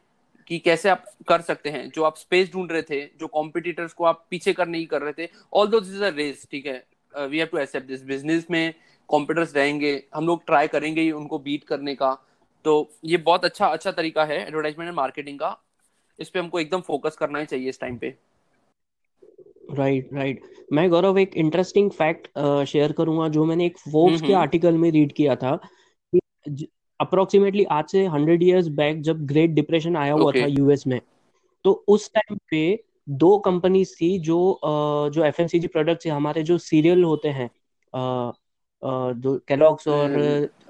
कि 0.51 0.59
कैसे 0.59 0.89
आप 0.89 1.05
कर 1.29 1.41
सकते 1.41 1.71
हैं। 1.71 1.89
जो 1.91 2.03
आप 2.05 2.17
स्पेस 2.17 2.53
ढूंढ 2.53 2.73
रहे 2.73 2.83
थे 2.83 3.01
जो 3.21 3.27
कॉम्पिटिटर्स 3.29 3.93
को 3.93 4.05
आप 4.05 4.27
पीछे 4.31 4.53
करने 4.53 4.79
की 4.79 4.87
कर 4.87 5.03
रहे 5.03 5.13
थे 5.19 5.29
ऑल 5.53 5.67
दो 5.67 5.81
दिस 5.81 5.95
इज़ 5.95 6.05
अ 6.05 6.09
रेस 6.17 6.47
ठीक 6.51 6.67
है? 6.67 6.85
We 7.15 7.39
have 7.39 7.47
to 7.47 7.59
accept 7.59 7.87
this 7.87 8.03
business 8.05 8.47
में 8.51 8.75
कॉम्पिटर्स 9.09 9.55
रहेंगे 9.57 9.93
हम 10.15 10.27
लोग 10.27 10.45
ट्राई 10.47 10.69
करेंगे 10.69 11.01
ही 11.01 11.11
उनको 11.13 11.39
बीट 11.39 11.65
करने 11.65 11.95
का। 11.95 12.11
तो 12.65 12.93
ये 13.05 13.17
बहुत 13.17 13.45
अच्छा 13.45 13.67
अच्छा 13.67 13.91
तरीका 13.91 14.25
है 14.25 14.47
एडवर्टाइजमेंट 14.47 14.89
एंड 14.89 14.97
मार्केटिंग 14.97 15.39
का 15.39 15.63
इस 16.21 16.29
पे 16.29 16.39
हमको 16.39 16.61
एकदम 16.61 16.81
फोकस 16.81 17.17
करना 17.17 17.39
ही 17.39 17.47
चाहिए 17.47 17.69
इस 17.69 17.81
टाइम 17.81 17.99
पे 17.99 18.15
राइट 19.75 20.05
right, 20.05 20.19
राइट 20.19 20.41
right. 20.41 20.73
मैं 20.73 20.91
गौरव 20.91 21.19
एक 21.19 21.35
इंटरेस्टिंग 21.35 21.91
फैक्ट 21.91 22.29
शेयर 22.65 22.93
करूँगा 22.93 23.29
जो 23.29 23.45
मैंने 23.45 23.67
एक 23.67 23.79
फोर्ब्स 23.79 24.23
के 24.23 24.33
आर्टिकल 24.33 24.75
में 24.75 24.91
रीड 24.91 25.13
किया 25.13 25.37
था 25.37 25.61
अप्रोक्सीमेटली 27.01 27.65
आज 27.65 27.85
से 27.89 28.07
हंड्रेड 28.07 28.43
इयर्स 28.43 28.69
बैक 28.69 29.01
जब 29.01 29.27
ग्रेट 29.27 29.51
डिप्रेशन 29.51 29.97
आया 29.97 30.13
हुआ 30.13 30.33
okay. 30.33 30.43
था 30.43 30.47
यूएस 30.47 30.87
में 30.87 31.01
तो 31.65 31.85
उस 31.89 32.11
टाइम 32.15 32.39
पे 32.51 32.85
दो 33.09 33.39
कंपनीज़ 33.39 33.95
थी 33.95 34.19
जो 34.19 34.61
जो 35.15 35.25
एफ़ 35.25 35.43
प्रोडक्ट्स 35.67 36.07
हमारे 36.07 36.43
जो 36.43 36.59
सीरियल 36.59 37.05
होते 37.05 37.29
हैं 37.29 37.51
जो 37.95 39.39
कैलॉग्स 39.49 39.89
और 39.89 40.11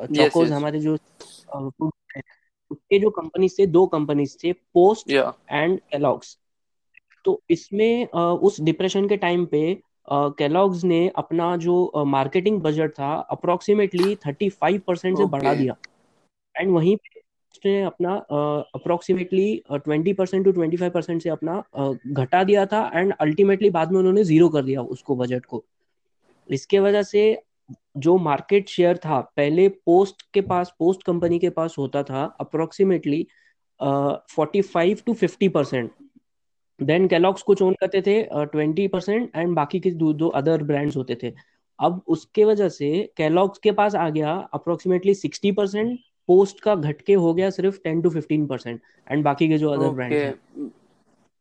चोकोज 0.00 0.48
hmm. 0.48 0.56
हमारे 0.56 0.80
जो 0.80 0.96
उसके 1.52 2.98
जो 2.98 3.10
कंपनीज़ 3.10 3.54
थे 3.58 3.66
दो 3.68 3.86
कंपनीज़ 3.86 4.36
थे 4.44 4.52
पोस्ट 4.74 5.10
एंड 5.10 5.78
कैलॉग्स 5.92 6.36
तो 7.24 7.40
इसमें 7.50 8.06
उस 8.08 8.60
डिप्रेशन 8.60 9.08
के 9.08 9.16
टाइम 9.18 9.44
पे 9.46 9.62
कैलॉग्स 10.10 10.84
ने 10.84 11.08
अपना 11.16 11.56
जो 11.56 12.04
मार्केटिंग 12.06 12.60
बजट 12.62 12.92
था 12.92 13.14
अप्रोक्सीमेटली 13.30 14.14
थर्टी 14.16 14.48
फाइव 14.50 14.80
परसेंट 14.86 15.16
से 15.18 15.24
बढ़ा 15.26 15.54
दिया। 15.54 15.76
एंड 16.54 16.70
वहीं 16.74 16.96
पे 16.96 17.18
उसने 17.18 17.82
अपना 17.82 18.14
approximately 18.74 19.62
twenty 19.72 20.12
percent 20.12 20.44
to 20.44 20.52
twenty 20.52 20.76
five 20.76 20.90
percent 20.90 21.22
से 21.22 21.28
अपना 21.30 21.62
घटा 22.06 22.42
दिया 22.44 22.64
था। 22.66 22.90
एंड 22.94 23.12
अल्टीमेटली 23.20 23.70
बाद 23.70 23.92
में 23.92 23.98
उन्होंने 23.98 24.24
ज़ीरो 24.24 24.48
कर 24.48 24.62
दिया 24.64 24.82
उसको 24.96 25.16
बजट 25.16 25.46
को। 25.46 25.64
इसके 26.48 26.78
वजह 26.80 27.02
से 27.02 27.22
जो 27.96 28.16
मार्केट 28.18 28.68
शेयर 28.68 28.96
था 28.96 29.20
पहले 29.36 29.68
पोस्ट 29.68 30.22
के 30.34 30.40
पास 30.42 30.74
पोस्ट 30.78 31.02
कंपनी 31.02 31.38
के 31.38 31.50
पास 31.50 31.74
होता 31.78 32.02
था 32.02 32.24
approximately 32.40 33.26
forty 33.80 34.62
five 34.62 34.98
to 35.06 35.14
fifty 35.14 35.48
percent 35.48 35.90
then 36.80 37.06
Kellogg's 37.08 37.42
कुछ 37.42 37.62
ओन 37.62 37.74
करते 37.80 38.02
थे 38.02 38.22
ट्वेंटी 38.32 38.86
परसेंट 38.88 39.30
एंड 39.36 39.54
बाकी 39.54 39.80
के 39.80 39.90
दो, 39.90 40.12
दो 40.12 40.28
अदर 40.28 40.62
ब्रांड्स 40.62 40.96
होते 40.96 41.16
थे। 41.22 41.32
अब 41.78 42.00
उसके 42.08 42.44
वजह 42.44 42.68
से 42.68 43.12
कैलॉग्स 43.16 43.58
के 43.58 43.72
पास 43.72 43.94
आ 43.94 44.08
गया 44.10 44.34
अप्रोक्सीमेटली 44.54 45.14
सिक्सटी 45.14 45.52
परसेंट 45.52 45.98
पोस्ट 46.28 46.60
का 46.60 46.74
घटके 46.74 47.14
हो 47.14 47.32
गया 47.34 47.50
सिर्फ़ 47.50 47.78
ten 47.84 48.02
to 48.02 48.10
fifteen 48.10 48.46
percent 48.46 48.80
and 49.10 49.24
बाकी 49.24 49.48
के 49.48 49.58
जो 49.58 49.70
अदर 49.70 49.88
ब्रांड्स 49.88 50.16
हैं। 50.16 50.70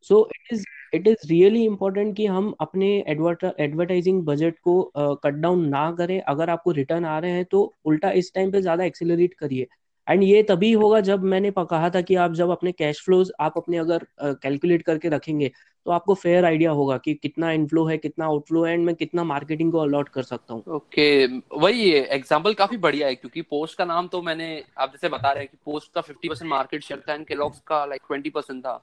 So 0.05 0.27
it 0.35 0.53
is 0.53 0.63
it 0.93 1.07
is 1.07 1.27
really 1.29 1.63
important 1.65 2.15
कि 2.17 2.25
हम 2.27 2.53
अपने 2.61 2.87
एडवर्टाइजिंग 3.07 4.21
बजट 4.25 4.55
को 4.59 4.81
कट 4.95 5.33
uh, 5.33 5.41
डाउन 5.41 5.67
ना 5.67 5.91
करें। 5.97 6.19
अगर 6.21 6.49
आपको 6.49 6.71
रिटर्न 6.71 7.05
आ 7.05 7.17
रहे 7.19 7.31
हैं 7.31 7.45
तो 7.45 7.73
उल्टा 7.85 8.11
इस 8.13 8.33
टाइम 8.35 8.51
पे 8.51 8.61
ज़्यादा 8.61 8.83
एक्सेलरेट 8.83 9.33
करिए। 9.33 9.67
एंड 10.07 10.23
ये 10.23 10.41
तभी 10.43 10.71
होगा 10.73 10.99
जब 11.01 11.23
मैंने 11.25 11.51
कहा 11.51 11.89
था 11.89 12.01
कि 12.01 12.15
आप 12.17 12.33
जब 12.33 12.49
अपने 12.49 12.71
कैश 12.71 13.01
फ्लोज 13.05 13.31
आप 13.39 13.57
अपने 13.57 13.77
अगर 13.77 14.05
कैलकुलेट 14.21 14.79
uh, 14.79 14.85
करके 14.85 15.09
रखेंगे 15.09 15.51
तो 15.85 15.91
आपको 15.91 16.13
फेयर 16.13 16.45
आइडिया 16.45 16.71
होगा 16.71 16.97
कि 16.97 17.13
कितना 17.13 17.51
इनफ्लो 17.51 17.85
है 17.85 17.97
कितना 17.97 18.25
आउटफ्लो 18.25 18.63
है 18.63 18.73
एंड 18.73 18.85
मैं 18.85 18.95
कितना 18.95 19.23
मार्केटिंग 19.23 19.71
को 19.71 19.77
अलॉट 19.77 20.09
कर 20.09 20.23
सकता 20.23 20.53
हूँ। 20.53 20.63
ओके 20.67 21.27
okay, 21.27 21.41
वही 21.53 21.89
एग्जांपल 21.91 22.53
काफ़ी 22.53 22.77
बढ़िया 22.77 23.07
है 23.07 23.15
क्योंकि 23.15 23.41
पोस्ट 23.41 23.77
का 23.77 23.85
नाम 23.85 24.07
तो 24.07 24.21
मैंने 24.21 24.51
आप 24.77 24.91
जैसे 24.91 25.09
बता 25.09 25.31
रहे 25.31 25.43
हैं 25.43 25.49
कि 25.51 25.57
पोस्ट 25.65 25.93
का 25.93 26.01
50 26.01 26.29
परसेंट 26.29 26.49
मार्केट 26.49 26.83
शेयर 26.83 27.03
था 27.09 27.13
एंड 27.13 27.25
केलॉग्स 27.25 27.59
का 27.67 27.85
लाइक 27.85 28.01
20 28.11 28.31
परसेंट 28.31 28.61
था। 28.61 28.73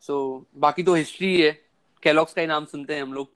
सो 0.00 0.46
so, 0.46 0.60
बाकी 0.60 0.82
तो 0.82 0.94
हिस्ट्री 0.94 1.40
है 1.40 1.58
केलॉग्स 2.02 2.32
का 2.32 2.40
ही 2.40 2.46
नाम 2.46 2.64
सुनते 2.64 2.94
हैं 2.94 3.02
हम 3.02 3.12
लोग। 3.12 3.28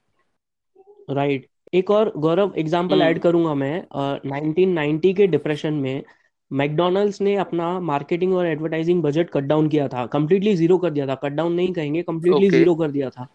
Right 1.10 1.40
right. 1.40 1.74
एक 1.74 1.90
और 1.90 2.12
गौरव 2.16 2.54
एग्जांपल 2.56 3.02
ऐड 3.02 3.08
हम्म। 3.08 3.18
करूँगा 3.18 3.54
मैं। 3.54 3.84
नाइनटीन 4.26 5.12
uh, 5.12 5.16
के 5.16 5.26
डिप्रेशन 5.26 5.74
में 5.74 6.02
मैकडोनल्ड्स 6.52 7.20
ने 7.20 7.36
अपना 7.36 7.80
मार्केटिंग 7.80 8.34
और 8.34 8.46
एडवर्टाइजिंग 8.46 9.02
बजट 9.02 9.30
कट 9.30 9.40
डाउन 9.40 9.68
किया 9.68 9.88
था। 9.88 10.06
कंप्लीटली 10.06 10.56
ज़ीरो 10.56 10.78
कर 10.78 10.90
दिया 10.90 11.06
था। 11.06 11.14
कट 11.14 11.32
डाउन 11.32 11.52
नहीं 11.52 11.72
कहेंगे 11.72 12.02
कंप्लीटली 12.02 12.46
okay. 12.46 12.58
ज़ीरो 12.58 12.74
कर 12.74 12.90
दिया 12.90 13.10
था। 13.10 13.26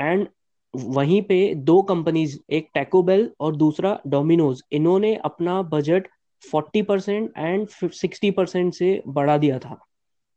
एंड 0.00 0.28
वहीं 0.76 1.22
पे 1.22 1.54
दो 1.54 1.82
कंपनीज़ 1.82 2.38
एक 2.50 2.68
टैकोबेल 2.74 3.30
और 3.40 3.56
दूसरा 3.56 4.00
डोमिनोज 4.06 4.62
इन्होंने 4.72 5.14
अपना 5.14 5.62
बजट 5.62 6.08
40 6.54 6.82
परसेंट 6.86 7.32
एंड 7.36 7.68
60 7.68 8.32
परसेंट 8.32 8.74
से 8.74 9.02
बढ़ा 9.06 9.38
दिया 9.38 9.58
था। 9.58 9.86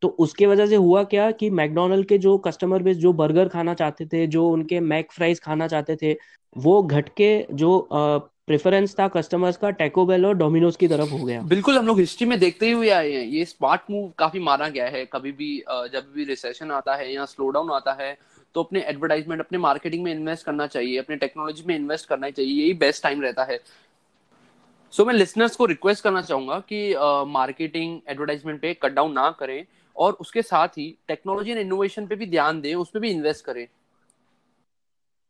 तो 0.02 0.08
उसके 0.20 0.48
वजह 0.48 0.66
से 0.66 0.76
हुआ 0.76 1.04
क्या 1.04 1.30
कि 1.32 1.50
मैकडोनल्ड 1.50 2.08
के 2.08 2.18
जो 2.18 2.38
कस्टमर 2.38 2.84
बेस 2.84 2.98
जो 2.98 3.14
बर्गर 3.14 3.48
खाना 3.48 3.74
चाहते 3.74 4.06
थे 4.06 4.26
जो 4.28 4.48
उनके 4.50 4.80
मैक 4.80 5.12
फ्राइज 5.12 5.40
खाना 5.40 5.68
चाहते 5.68 5.96
थे 5.96 6.18
वो 6.56 6.82
घट 6.84 7.10
के 7.18 7.46
जो 7.54 7.90
प्रेफरेंस 7.94 8.96
था 9.00 9.08
कस्टमर्स 9.08 9.58
का 9.58 9.70
टेकोबेल 9.72 10.26
और 10.26 10.34
डोमिनोज 10.34 10.76
की 10.76 10.88
तरफ़ 10.88 11.10
हो 11.10 11.26
गया। 11.26 11.42
बिल्कुल 11.42 11.78
हम 11.78 11.88
लोग 11.88 12.00
हिस्ट्री 12.00 12.28
में 12.28 12.40
देखते 12.40 12.72
हुए 12.72 12.90
आए 12.90 13.12
हैं। 13.12 13.24
ये 13.24 13.44
स्मार्ट 13.46 13.82
मूव 13.92 14.10
काफ़ी 14.18 14.40
माना 14.40 14.70
गया 14.70 14.88
है। 14.88 15.06
कभी 15.06 15.32
भी 15.32 15.58
जब 15.94 16.12
भी 16.16 16.24
रिसेशन 16.26 16.72
आता 16.72 16.96
है 16.96 17.14
या 17.14 17.26
स्लो 17.26 17.50
डाउन 17.50 17.72
आता 17.72 17.94
है 18.02 18.18
तो 18.56 18.64
अपने 18.64 18.82
एडवर्टाइजमेंट 18.82 19.42
अपने 19.42 19.58
मार्केटिंग 19.58 20.04
में 20.04 20.12
इन्वेस्ट 20.12 20.46
करना 20.46 20.68
चाहिए 20.68 20.98
अपने 20.98 21.16
टेक्नोलॉजी 21.18 21.64
में 21.68 21.76
इन्वेस्ट 21.76 22.10
करना 22.10 22.30
चाहिए 22.30 22.54
यही 22.54 22.74
बेस्ट 22.76 23.04
टाइम 23.04 23.22
रहता 23.22 23.44
है। 23.44 23.58
सो 23.58 25.02
so, 25.02 25.08
मैं 25.08 25.14
लिसनर्स 25.16 25.56
को 25.56 25.66
रिक्वेस्ट 25.66 26.04
करना 26.04 26.22
चाहूँगा 26.22 26.60
कि 26.70 26.94
मार्केटिंग 27.32 28.00
एडवर्टाइजमेंट 28.10 28.62
पे 28.62 28.74
कट 28.74 28.94
डाउन 28.94 29.12
ना 29.14 29.30
करें। 29.40 29.64
और 30.00 30.14
उसके 30.22 30.42
साथ 30.42 30.78
ही 30.78 30.96
टेक्नोलॉजी 31.08 31.52
एंड 31.52 31.60
इनोवेशन 31.60 32.08
पे 32.08 32.16
भी 32.16 32.26
ध्यान 32.28 32.62
दें 32.62 32.74
उसमें 32.76 33.02
भी 33.02 33.12
इन्वेस्ट 33.12 33.46
करें। 33.46 33.68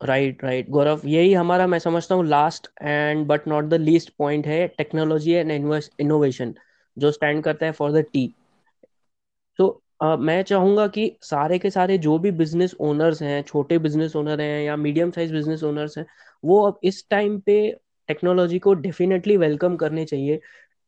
राइट 0.01 0.43
राइट 0.43 0.69
गौरव, 0.69 1.01
यही 1.05 1.34
हमारा 1.34 1.67
मैं 1.67 1.79
समझता 1.79 2.15
हूँ 2.15 2.25
last 2.27 2.67
and 2.82 3.25
but 3.27 3.47
not 3.47 3.65
the 3.65 3.73
least 3.82 4.13
point 4.19 4.47
है 4.47 4.67
टेक्नोलॉजी 4.77 5.32
एंड 5.34 5.51
इनोवेशन 5.99 6.53
जो 6.97 7.12
स्टैंड 7.12 7.43
करता 7.43 7.65
है 7.65 7.71
फॉर 7.71 7.91
द 7.91 8.05
टी 8.13 8.34
तो 9.60 9.82
मैं 10.19 10.41
चाहूँगा 10.43 10.86
कि 10.88 11.12
सारे 11.21 11.58
के 11.60 11.69
सारे 11.69 11.97
जो 11.97 12.17
भी 12.19 12.32
बिज़नेस 12.32 12.75
ओनर्स 12.82 13.21
हैं, 13.21 13.41
छोटे 13.43 13.77
बिज़नेस 13.79 14.15
ओनर 14.15 14.41
हैं 14.41 14.63
या 14.63 14.75
मीडियम 14.77 15.12
साइज़ 15.12 15.34
बिज़नेस 15.34 15.63
ओनर्स 15.63 15.97
हैं, 15.97 16.05
वो 16.43 16.62
अब 16.67 16.79
इस 16.84 17.03
टाइम 17.10 17.39
पे 17.39 17.60
टेक्नोलॉजी 18.10 18.60
को 18.60 18.73
डेफिनेटली 18.75 19.36
वेलकम 19.38 19.75
करने 19.77 20.05
चाहिए। 20.05 20.39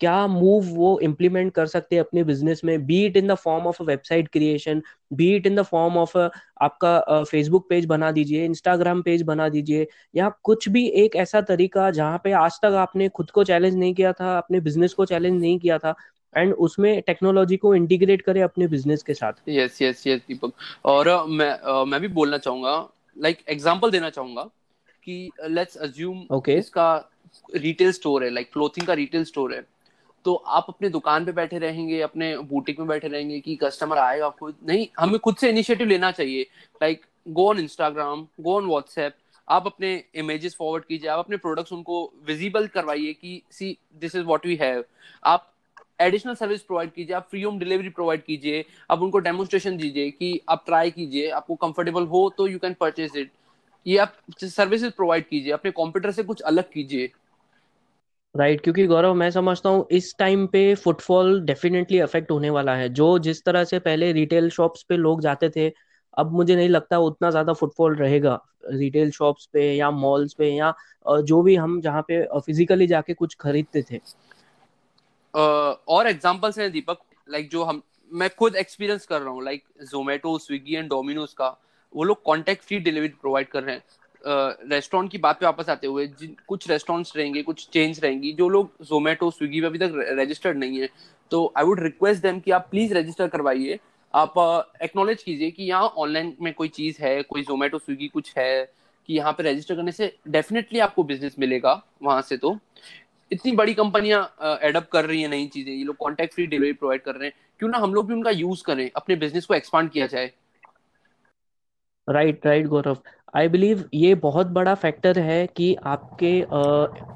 क्या 0.02 0.28
मूव 0.28 0.66
वो 0.76 1.00
इम्प्लीमेंट 1.00 1.54
कर 1.54 1.66
सकते 1.66 1.96
हैं 1.96 2.04
अपने 2.04 2.24
बिज़नेस 2.24 2.62
में? 2.66 2.86
Be 2.86 3.06
it 3.06 3.18
in 3.18 3.28
the 3.28 3.36
form 3.36 3.68
of 3.68 3.82
a 3.84 3.86
website 3.86 4.28
creation 4.28 4.82
be 5.14 5.36
it 5.36 5.48
in 5.48 5.56
the 5.56 5.62
form 5.62 5.98
of 5.98 6.18
आपका 6.18 7.24
फेसबुक 7.24 7.70
पेज 7.70 7.86
बना 7.86 8.12
दीजिए 8.12 8.46
इंस्टाग्राम 8.46 9.02
पेज 9.02 9.22
बना 9.22 9.50
दीजिए 9.50 9.88
या 10.16 10.30
कुछ 10.44 10.70
भी 10.70 10.88
एक 11.04 11.16
ऐसा 11.16 11.42
तरीका 11.42 11.92
जहाँ 11.92 12.22
पे 12.24 12.32
आज 12.32 12.60
तक 12.62 12.80
आपने 12.80 13.10
खुद 13.10 13.32
को 13.32 13.44
चैलेंज 13.44 13.76
नहीं 13.76 13.94
किया 13.94 14.14
था 14.14 14.38
अपने 14.38 14.60
बिज़नेस 14.60 14.94
को 14.94 15.06
चैलेंज 15.06 15.42
नहीं 15.42 15.60
किया 15.60 15.78
था 15.78 15.96
एंड 16.38 16.54
उसमें 16.54 17.02
टेक्नोलॉजी 17.02 17.58
को 17.58 17.76
इंटीग्रेट 17.76 18.22
करें 18.22 18.42
अपने 18.44 18.68
बिज़नेस 18.68 19.04
के 19.04 19.14
साथ। 19.14 19.34
यस 19.50 19.82
यस 19.82 20.08
यस 20.08 20.22
दीपक 20.28 20.52
और 20.86 21.10
uh, 21.10 21.28
मैं 21.28 21.60
uh, 21.62 21.88
मैं 21.88 22.02
भी 22.02 22.08
बोलना 22.08 22.38
चाहूँगा 22.38 22.90
लाइक 23.18 23.38
like, 23.38 23.50
एग्जांपल 23.50 23.92
देना 23.92 24.10
चाहूँगा 24.10 24.42
कि 25.04 25.32
लेट्स 25.48 25.78
अज्यूम 25.78 26.24
ओके 26.32 26.54
इसका 26.54 27.10
रिटेल 27.56 27.92
स्टोर 27.92 28.24
है 28.24 28.30
लाइक 28.30 28.46
like, 28.46 28.54
क्लोथिंग 28.54 28.88
का 28.88 28.94
रिटेल 28.94 29.24
स्टोर 29.24 29.54
है। 29.54 29.66
तो 30.26 30.34
आप 30.34 30.66
अपने 30.70 30.90
दुकान 30.90 31.26
पे 31.26 31.32
बैठे 31.32 31.58
रहेंगे, 31.60 32.02
अपने 32.02 32.38
बुटीक 32.40 32.80
में 32.80 32.88
बैठे 32.88 33.08
रहेंगे 33.08 33.40
कि 33.40 33.56
कस्टमर 33.56 33.98
आएगा 33.98 34.30
खुद। 34.30 34.56
नहीं, 34.68 34.88
हमें 35.00 35.20
खुद 35.20 35.36
से 35.36 35.50
इनिशिएटिव 35.50 35.88
लेना 35.88 36.12
चाहिए। 36.12 36.48
Like 36.82 37.06
go 37.28 37.48
on 37.50 37.60
Instagram 37.60 38.26
go 38.40 38.56
on 38.56 38.68
WhatsApp 38.68 39.16
आप 39.48 39.66
अपने 39.66 40.04
इमेजेस 40.16 40.56
फॉरवर्ड 40.56 40.84
कीजिए, 40.86 41.10
आप 41.10 41.20
अपने 41.20 41.38
प्रोडक्ट्स 41.38 41.74
उनको 41.74 42.12
विजिबल 42.28 42.68
करवाइए 42.68 43.14
कि 43.14 43.42
see 43.52 43.78
this 43.96 44.16
is 44.16 44.24
what 44.24 44.46
we 44.46 44.56
have 44.56 44.84
आप 45.24 45.48
एडिशनल 46.00 46.36
सर्विस 46.36 46.62
प्रोवाइड 46.62 46.92
कीजिए, 46.92 47.16
आप 47.16 47.28
फ्री 47.30 47.42
होम 47.42 47.60
डिलीवरी 47.60 47.90
प्रोवाइड 47.90 48.24
कीजिए, 48.24 48.64
आप 48.92 49.02
उनको 49.02 49.20
डेमोन्स्ट्रेशन 49.20 49.78
दीजिए 49.78 50.12
कि 50.12 50.40
आप 50.50 50.64
ट्राई 50.66 50.92
कीजिए, 50.92 51.30
आपको 51.30 51.56
कंफर्टेबल 51.58 52.06
हो 52.06 52.30
तो 52.38 52.48
यू 52.48 52.60
कैन 52.60 52.74
परचेज 52.80 53.18
इट 53.18 53.32
ये 53.86 53.98
आप 53.98 54.16
सर्विसेज़ 54.36 54.92
प्रोवाइड 54.92 55.28
कीजिए, 55.28 55.52
अपने 55.54 55.72
कंप्यूटर 55.72 56.12
से 56.12 56.24
कुछ 56.24 56.42
अलग 56.42 56.72
कीजिए। 56.72 57.10
राइट 58.36 58.52
right, 58.52 58.64
क्योंकि 58.64 58.86
गौरव 58.88 59.14
मैं 59.14 59.30
समझता 59.32 59.70
हूँ 59.70 59.86
इस 59.92 60.16
टाइम 60.20 60.46
पे 60.48 60.74
फुटफॉल 60.76 61.40
डेफिनेटली 61.42 62.00
अफेक्ट 62.00 62.32
होने 62.32 62.50
वाला 62.50 62.76
है। 62.76 62.88
जो 62.90 63.18
जिस 63.20 63.44
तरह 63.46 63.64
से 63.64 63.80
पहले 63.80 64.12
रिटेल 64.14 64.50
शॉप्स 64.50 64.84
पे 64.84 64.98
लोग 64.98 65.22
जाते 65.22 65.50
थे 65.50 65.68
अब 66.18 66.32
मुझे 66.32 66.56
नहीं 66.56 66.70
लगता 66.70 66.98
उतना 67.00 67.30
ज़्यादा 67.32 67.54
फुटफॉल 67.54 67.96
रहेगा। 67.96 68.40
रिटेल 68.66 69.12
शॉप्स 69.12 69.46
पे 69.54 69.72
या 69.74 69.90
मॉल्स 69.92 70.34
पे 70.34 70.50
या 70.50 70.74
जो 71.06 71.42
भी 71.42 71.56
हम 71.56 71.80
जहाँ 71.82 72.02
पे 72.02 72.24
फिजिकली 72.38 72.88
जाके 72.88 73.14
कुछ 73.14 73.36
खरीदते 73.40 73.84
थे। 73.92 74.00
और 75.34 76.08
एग्जाम्पल्स 76.08 76.60
हैं 76.60 76.72
दीपक। 76.72 76.98
लाइक 77.28 77.50
जो 77.50 77.64
हम 77.64 77.82
मैं 78.12 78.30
खुद 78.30 78.56
एक्सपीरियंस 78.56 79.06
कर 79.06 79.22
रहा 79.22 79.30
हूँ 79.30 79.44
like 79.44 79.64
Zomato 79.92 80.38
Swiggy 80.40 80.76
and 80.76 80.90
Domino's 80.90 81.34
का 81.34 81.56
वो 81.94 82.04
लोग 82.04 82.22
कॉन्टेक्ट 82.24 82.64
फ्री 82.64 82.80
डिलीवरी 82.80 83.08
प्रोवाइड 83.22 83.48
कर 83.48 83.64
रहे 83.64 83.76
हैं। 83.76 83.84
रेस्टोरेंट 84.24 85.12
की 85.12 85.18
बात 85.18 85.40
पे 85.40 85.46
वापस 85.46 85.70
आते 85.70 85.88
हुए, 85.88 86.06
जिन, 86.10 86.36
कुछ 86.48 86.70
रेस्टोरेंट्स 86.70 87.16
रहेंगे, 87.18 87.42
कुछ 87.44 87.68
चेंज 87.70 88.00
रहेंगी, 88.00 88.32
जो 88.34 88.50
लोग 88.50 88.72
जोमेटो 88.84 89.30
स्विगी 89.32 89.62
पे 89.62 89.68
अभी 89.68 89.80
तक 89.80 89.92
रजिस्टर्ड 90.20 90.58
नहीं 90.58 90.82
है 90.82 90.90
तो 91.32 91.52
आई 91.58 91.64
वुड 91.64 91.80
रिक्वेस्ट 91.80 92.22
देम 92.22 92.40
कि 92.40 92.52
आप 92.52 92.68
प्लीज़ 92.72 92.94
रजिस्टर 92.94 93.28
करवाइए। 93.28 93.80
आप 94.14 94.34
एक्नोलेज 94.84 95.22
कीजिए 95.24 95.52
कि 95.52 95.64
यहाँ 95.64 95.88
ऑनलाइन 95.98 96.36
में 96.42 96.54
कोई 96.54 96.68
चीज़ 96.70 97.02
है, 97.02 97.22
कोई 97.24 97.44
जोमेटो 97.44 97.78
स्विगी 97.80 98.08
कुछ 98.08 98.34
है, 98.38 98.66
कि 99.10 99.14
यहाँ 99.14 99.32
पे 99.34 99.44
रजिस्टर 99.44 99.76
करने 99.76 99.92
से 99.92 100.16
डेफिनेटली 100.28 100.80
आपको 100.80 101.04
बिज़नेस 101.04 101.36
मिलेगा 101.40 101.82
वहाँ 102.04 102.22
से 102.22 102.38
तो। 102.38 102.58
इतनी 103.32 103.52
बड़ी 103.54 103.74
कंपनियाँ 103.74 104.60
एडअप 104.64 104.90
कर 104.92 105.06
रही 105.06 105.22
है 105.22 105.28
नई 105.30 105.48
चीज़ें, 105.48 105.74
ये 105.74 105.84
लोग 105.84 105.96
कॉन्टैक्ट 105.98 106.34
फ्री 106.34 106.46
डिलीवरी 106.48 106.74
प्रोवाइड 106.74 107.02
कर 107.02 107.16
रहे 107.16 107.28
हैं। 107.28 107.36
क्यों 107.60 107.70
ना 107.70 107.78
हम 107.78 107.94
लोग 107.94 108.08
भी 108.08 108.14
उनका 108.14 108.30
यूज़ 108.32 108.64
करें, 108.64 108.90
अपने 108.96 109.16
बिज़नेस 109.16 109.46
को 109.46 109.54
एक्सपांड 109.54 109.90
किया 109.92 110.08
जाए। 110.08 110.32
Right 112.08 112.46
right 112.46 112.68
Gaurav 112.68 112.98
I 113.34 113.48
believe 113.48 113.84
ये 113.94 114.14
बहुत 114.16 114.48
बड़ा 114.58 114.74
फैक्टर 114.76 115.20
है 115.20 115.46
कि 115.58 115.74
आपके 115.86 116.34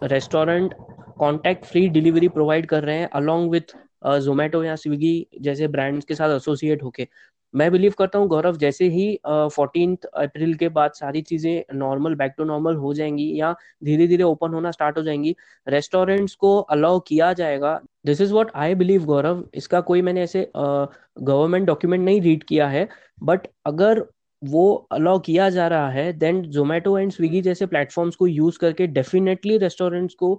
restaurant 0.07 0.73
contact 1.19 1.65
free 1.65 1.87
delivery 1.89 2.27
provide 2.27 2.65
कर 2.67 2.83
रहे 2.83 2.97
हैं 2.97 3.09
अलोंग 3.15 3.49
विथ 3.51 3.75
जोमेटो 4.21 4.63
या 4.63 4.75
स्विगी 4.75 5.15
जैसे 5.41 5.67
ब्रांड्स 5.67 6.05
के 6.05 6.15
साथ 6.15 6.35
एसोसिएट 6.35 6.83
होके। 6.83 7.07
मैं 7.53 7.71
बिलीव 7.71 7.93
करता 7.99 8.19
हूँ 8.19 8.27
गौरव 8.27 8.57
जैसे 8.57 8.87
ही 8.89 9.07
फोर्टीन 9.27 9.97
अप्रैल 10.13 10.53
के 10.55 10.69
बाद 10.69 10.91
सारी 10.93 11.21
चीज़ें 11.21 11.77
नॉर्मल 11.77 12.15
बैक 12.15 12.33
टू 12.37 12.43
नॉर्मल 12.43 12.75
हो 12.75 12.93
जाएँगी 12.93 13.29
या 13.39 13.53
धीरे 13.83 14.07
धीरे 14.07 14.23
ओपन 14.23 14.53
होना 14.53 14.71
स्टार्ट 14.71 14.97
हो 14.97 15.03
जाएँगी 15.03 15.35
रेस्टोरेंट्स 15.67 16.35
को 16.35 16.57
अलाउ 16.59 16.99
किया 17.07 17.31
जाएगा। 17.33 17.79
This 18.05 18.21
is 18.21 18.33
what 18.33 18.51
I 18.55 18.75
believe 18.75 19.05
Gaurav. 19.05 19.43
इसका 19.53 19.81
कोई 19.81 20.01
मैंने 20.01 20.21
ऐसे 20.23 20.49
गवर्नमेंट 20.57 21.61
uh, 21.63 21.67
डॉक्यूमेंट 21.67 22.03
नहीं 22.05 22.21
रीड 22.21 22.43
किया 22.43 22.67
है 22.67 22.87
बट 23.23 23.47
अगर 23.65 24.05
वो 24.41 24.73
अलाउ 24.91 25.19
किया 25.19 25.49
जा 25.49 25.67
रहा 25.67 25.89
है 25.89 26.11
देन 26.13 26.41
जोमेटो 26.51 26.97
एंड 26.97 27.11
स्विगी 27.11 27.41
जैसे 27.41 27.65
प्लेटफॉर्म्स 27.65 28.15
को 28.15 28.27
यूज़ 28.27 28.59
करके 28.59 28.87
डेफिनेटली 28.89 29.57
रेस्टोरेंट्स 29.57 30.13
को 30.13 30.33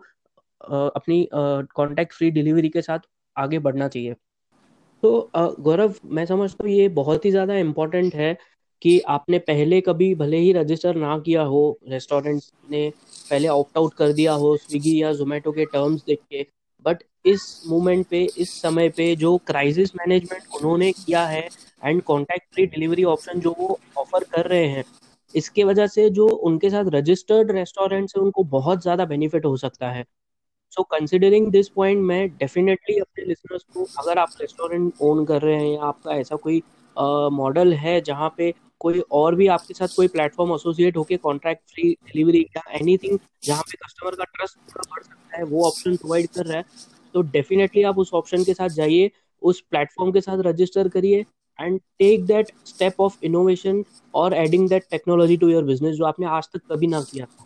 अपनी 0.61 1.29
कॉन्टैक्ट 1.33 2.13
फ्री 2.13 2.31
डिलीवरी 2.31 2.69
के 2.69 2.83
साथ 2.83 2.99
आगे 3.37 3.59
बढ़ना 3.59 3.89
चाहिए। 3.89 4.15
तो 5.03 5.31
गौरव, 5.61 5.95
मैं 6.05 6.25
समझता 6.27 6.65
हूँ 6.65 6.73
ये 6.73 6.89
बहुत 6.91 7.25
ही 7.25 7.31
ज़्यादा 7.31 7.57
इम्पोर्टेंट 7.57 8.15
है 8.15 8.37
कि 8.83 8.99
आपने 9.09 9.39
पहले 9.39 9.81
कभी 9.81 10.15
भले 10.15 10.39
ही 10.39 10.53
रजिस्टर 10.53 10.97
ना 10.97 11.19
किया 11.19 11.43
हो 11.45 11.79
रेस्टोरेंट 11.89 12.43
ने 12.71 12.89
पहले 13.31 13.49
ऑप्ट 13.49 13.79
आउट 13.79 13.95
कर 13.95 14.13
दिया 14.13 14.33
हो 14.35 14.57
स्विगी 14.57 15.03
या 15.03 15.13
जोमेटो 15.13 15.53
के 15.53 15.65
टर्म्स 15.65 16.05
देख 16.07 16.19
के 16.31 16.43
बट 16.87 17.03
इस 17.25 17.63
मोमेंट 17.69 18.07
पे, 18.07 18.23
इस 18.39 18.51
समय 18.63 18.89
पे 18.89 19.15
जो 19.17 19.37
क्राइसिस 19.47 19.95
मैनेजमेंट 19.97 20.43
उन्होंने 20.57 20.91
किया 20.95 21.25
है 21.27 21.49
and 21.83 22.03
contact 22.03 22.53
free 22.55 22.67
delivery 22.67 23.05
option 23.07 23.41
जो 23.41 23.55
वो 23.59 23.79
ऑफ़र 23.99 24.25
कर 24.33 24.47
रहे 24.47 24.67
हैं, 24.67 24.85
इसके 25.35 25.65
वजह 25.65 25.87
से 25.87 26.09
जो 26.11 26.27
उनके 26.27 26.71
साथ 26.71 26.91
रजिस्टर्ड 26.91 27.51
रेस्टोरेंट 27.53 28.11
है 28.17 28.23
उनको 28.23 28.45
बहुत 28.51 28.83
ज़्यादा 28.83 29.05
बेनिफिट 29.07 29.45
हो 29.47 29.57
सकता 29.57 29.91
है। 29.91 30.05
सो 30.73 30.83
कंसिडरिंग 30.85 31.51
दिस 31.53 31.69
पॉइंट 31.69 32.03
मैं 32.05 32.29
डेफिनेटली 32.31 32.99
अपने 32.99 33.25
लिसनर्स 33.25 33.63
को, 33.75 33.87
अगर 33.99 34.19
आप 34.19 34.31
रेस्टोरेंट 34.41 34.93
ओन 35.03 35.25
कर 35.25 35.43
रहे 35.43 35.57
हैं 35.57 35.73
या 35.73 35.83
आपका 35.85 36.17
ऐसा 36.17 36.37
कोई 36.39 36.63
मॉडल 36.99 37.73
uh, 37.73 37.79
है 37.79 38.01
जहाँ 38.01 38.35
पे 38.37 38.53
कोई 38.81 39.01
और 39.13 39.35
भी 39.35 39.47
आपके 39.47 39.75
साथ 39.75 39.89
कोई 39.97 40.09
प्लेटफॉर्म 40.09 40.53
एसोसिएट 40.55 40.97
होके 40.97 41.17
कॉन्ट्रैक्ट 41.17 41.63
फ्री 41.71 41.91
डिलीवरी 42.07 42.41
या 42.57 42.63
एनीथिंग 42.73 43.19
जहाँ 43.45 43.63
पे 43.63 43.77
कस्टमर 43.85 44.15
का 44.15 44.25
ट्रस्ट 44.25 44.59
बढ़ 44.77 45.03
सकता 45.03 45.37
है 45.37 45.45
वो 45.45 45.67
ऑप्शन 45.67 45.97
प्रोवाइड 45.97 46.27
कर 46.29 46.47
रहा 46.47 46.59
है। 46.59 46.65
तो 47.15 47.23
डेफिनेटली 47.23 47.83
आप 47.83 47.99
उस 47.99 48.11
ऑप्शन 48.15 48.45
के 48.45 48.55
साथ 48.55 48.69
जाइए 48.71 49.11
उस 49.43 49.61
प्लेटफॉर्म 49.61 50.13
के 50.13 50.21
साथ 50.21 50.43
रजिस्टर 50.47 50.89
करिए 50.89 51.25
and 51.59 51.81
take 51.99 52.25
that 52.27 52.53
step 52.67 53.01
of 53.01 53.17
innovation 53.25 53.85
और 54.15 54.35
adding 54.35 54.69
that 54.69 54.85
technology 54.91 55.37
to 55.37 55.49
your 55.49 55.65
business 55.65 55.95
जो 55.97 56.05
आपने 56.05 56.27
आज 56.29 56.49
तक 56.55 56.61
कभी 56.73 56.87
ना 56.87 57.01
किया 57.03 57.27
था। 57.27 57.45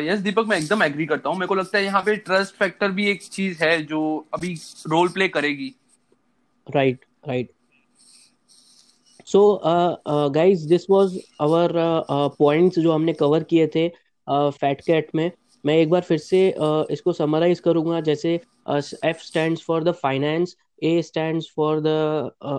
यस 0.00 0.18
दीपक 0.20 0.46
मैं 0.48 0.56
एकदम 0.58 0.82
एग्री 0.82 1.06
करता 1.06 1.28
हूँ। 1.28 1.36
मेरे 1.38 1.48
को 1.48 1.54
लगता 1.54 1.78
है 1.78 1.84
यहाँ 1.84 2.02
पे 2.02 2.16
ट्रस्ट 2.16 2.54
फैक्टर 2.54 2.90
भी 2.90 3.06
एक 3.10 3.22
चीज़ 3.24 3.62
है 3.64 3.82
जो 3.84 4.00
अभी 4.34 4.54
रोल 4.86 5.08
प्ले 5.08 5.28
करेगी। 5.28 5.74
Right 6.66 7.04
right 7.28 7.50
so 9.26 9.40
guys 10.34 10.60
this 10.68 10.86
was 10.90 11.18
our 11.40 11.72
points 12.38 12.78
जो 12.78 12.92
हमने 12.92 13.12
कवर 13.14 13.42
किए 13.50 13.66
थे 13.66 13.88
फैट 14.28 14.78
uh, 14.78 14.86
कैट 14.86 15.10
में। 15.14 15.30
मैं 15.64 15.76
एक 15.76 15.90
बार 15.90 16.00
फिर 16.02 16.18
से 16.18 16.40
uh, 16.52 16.84
इसको 16.90 17.12
समराइज 17.12 17.60
करूँगा। 17.60 18.00
जैसे 18.00 18.34
F 19.04 19.22
stands 19.22 19.62
for 19.66 19.84
the 19.84 19.92
finance 20.02 20.56
A 20.84 21.00
stands 21.02 21.50
for 21.56 21.80
the 21.80 21.88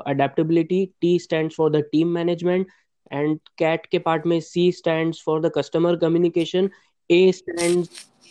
adaptability 0.08 0.86
T 1.02 1.18
stands 1.20 1.56
for 1.56 1.72
the 1.72 1.84
team 1.92 2.08
management 2.14 2.68
and 3.12 3.40
cat 3.58 3.86
के 3.92 4.00
पार्ट 4.00 4.26
में 4.28 4.40
C 4.42 4.72
stands 4.72 5.22
for 5.26 5.42
the 5.42 5.52
customer 5.58 5.96
communication 5.98 6.70
A 7.10 7.32
stand 7.36 7.86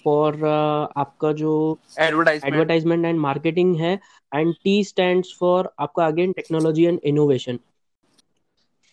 for 0.05 0.45
आपका 0.45 1.33
जो 1.33 1.55
एडवर्टाइजमेंट 2.01 3.05
एंड 3.07 3.19
मार्केटिंग 3.21 3.77
है। 3.77 3.99
And 4.35 4.55
T 4.65 4.85
stand 4.85 5.25
for 5.39 5.75
आपका 5.79 6.07
again 6.07 6.33
technology 6.33 6.85
and 6.85 7.01
innovation 7.05 7.59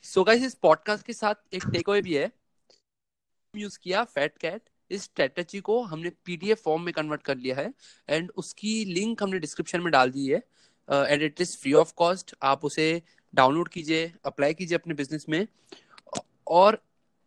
so 0.03 0.23
guys 0.23 0.43
इस 0.43 0.53
podcast 0.53 1.05
के 1.05 1.13
साथ 1.13 1.35
एक 1.53 1.63
टेक 1.73 1.89
अवे 1.89 2.01
भी 2.01 2.13
है। 2.13 2.31
यूज़ 3.55 3.79
किया 3.79 4.03
फैट 4.03 4.37
कैट 4.37 4.61
इस 4.91 5.03
स्ट्रेटजी 5.03 5.59
को 5.59 5.81
हमने 5.83 6.09
पीडीएफ 6.25 6.61
फॉर्म 6.63 6.81
में 6.81 6.93
कन्वर्ट 6.93 7.21
कर 7.21 7.37
लिया 7.37 7.55
है। 7.55 7.73
एंड 8.09 8.31
उसकी 8.35 8.85
लिंक 8.85 9.23
हमने 9.23 9.39
डिस्क्रिप्शन 9.39 9.81
में 9.81 9.91
डाल 9.91 10.11
दी 10.11 10.27
है। 10.27 10.37
And 10.89 11.21
it 11.21 11.41
is 11.41 11.57
free 11.57 11.73
of 11.73 11.93
cost 11.95 12.35
आप 12.43 12.65
उसे 12.65 13.01
डाउनलोड 13.35 13.69
कीजिए 13.69 14.11
अप्लाई 14.25 14.53
कीजिए 14.53 14.77
अपने 14.77 14.93
बिज़नेस 14.93 15.25
में। 15.29 15.47
और 16.47 16.81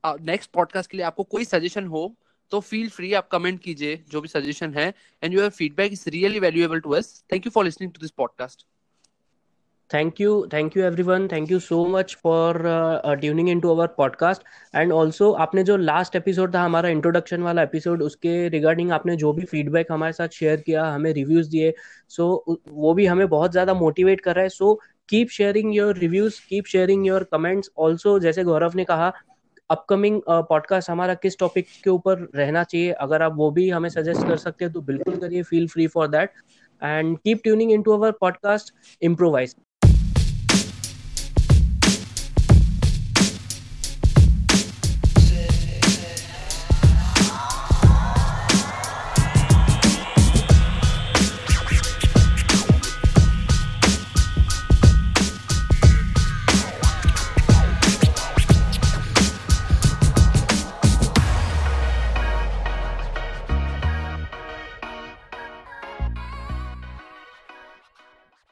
नेक्स्ट 0.05 0.51
uh, 0.51 0.57
पॉडकास्ट 0.57 0.91
के 0.91 0.97
लिए 0.97 1.07
आपको 1.07 1.25
कोई 1.25 1.45
सजेशन 1.45 1.87
हो 1.87 2.15
तो 2.51 2.61
फील 2.61 2.89
फ्री 2.89 3.13
आप 3.15 3.29
कमेंट 3.29 3.61
कीजिए 3.61 4.03
जो 4.11 4.21
भी 4.21 4.29
सजेशन 4.29 4.75
है 4.75 4.93
and 5.23 5.35
your 5.35 5.51
feedback 5.51 5.93
is 5.93 6.09
really 6.11 6.41
valuable 6.41 6.81
to 6.81 6.91
us 6.91 7.23
thank 7.33 7.47
you 7.47 7.51
for 7.51 7.65
listening 7.65 7.93
to 7.93 8.01
this 8.01 8.11
podcast 8.11 8.67
thank 9.91 10.19
you. 10.21 10.47
Thank 10.51 10.75
you 10.75 10.85
everyone. 10.85 11.29
Thank 11.29 11.51
you 11.51 11.59
so 11.61 11.85
much 11.87 12.15
for 12.17 12.67
uh, 12.67 13.01
uh, 13.05 13.17
tuning 13.17 13.49
into 13.49 13.71
our 13.71 13.89
podcast. 13.89 14.43
And 14.75 14.93
also 14.93 15.33
आपने 15.35 15.63
जो 15.65 15.77
last 15.77 16.17
episode 16.17 16.55
था 16.55 16.63
हमारा 16.63 16.89
introduction 16.89 17.43
वाला 17.43 17.63
episode 17.63 18.03
उसके 18.03 18.49
regarding 18.49 18.93
आपने 18.93 19.17
जो 19.17 19.33
भी 19.33 19.45
feedback 19.45 19.93
हमारे 19.93 20.13
साथ 20.13 20.29
शेयर 20.29 20.61
किया 20.61 20.85
हमें 20.85 21.13
रिव्यूज़ 21.13 21.51
दिए 21.51 21.73
सो 22.09 22.45
so, 22.49 22.57
वो 22.69 22.95
भी 22.95 23.07
हमें 23.07 23.29
बहुत 23.29 23.53
ज़्यादा 23.53 23.75
मोटिवेट 23.75 24.21
कर 24.21 24.35
रहा 24.35 24.43
है. 24.43 24.49
So 24.49 24.81
keep 25.09 25.29
sharing 25.29 25.75
your 25.77 25.97
reviews 25.99 26.41
keep 26.49 26.67
sharing 26.67 27.07
your 27.07 27.25
comments 27.25 27.71
also 27.79 28.19
जैसे 28.19 28.45
गौरव 28.45 28.73
ने 28.75 28.85
कहा 28.85 29.13
अपकमिंग 29.71 30.21
पॉडकास्ट 30.29 30.87
uh, 30.87 30.93
हमारा 30.93 31.15
किस 31.15 31.39
टॉपिक 31.39 31.67
के 31.85 31.91
ऊपर 31.91 32.31
रहना 32.35 32.65
चाहिए? 32.65 32.91
अगर 32.91 33.23
आप 33.23 33.33
वो 33.37 33.51
भी 33.51 33.71
हमें 33.71 33.89
सजेस्ट 33.89 34.27
कर 34.27 34.37
सकते 34.37 34.65
हैं 34.65 34.75
तो 34.75 34.81
बिल्कुल 34.81 35.17
करिए 35.17 35.43
feel 35.43 35.69
free 35.69 35.87
for 35.87 36.09
that 36.09 36.31
and 36.83 37.19
keep 37.19 37.41
tuning 37.43 37.73
in 37.73 37.83
to 37.83 37.93
our 37.93 38.13
podcast 38.13 38.75
improvise 39.03 39.57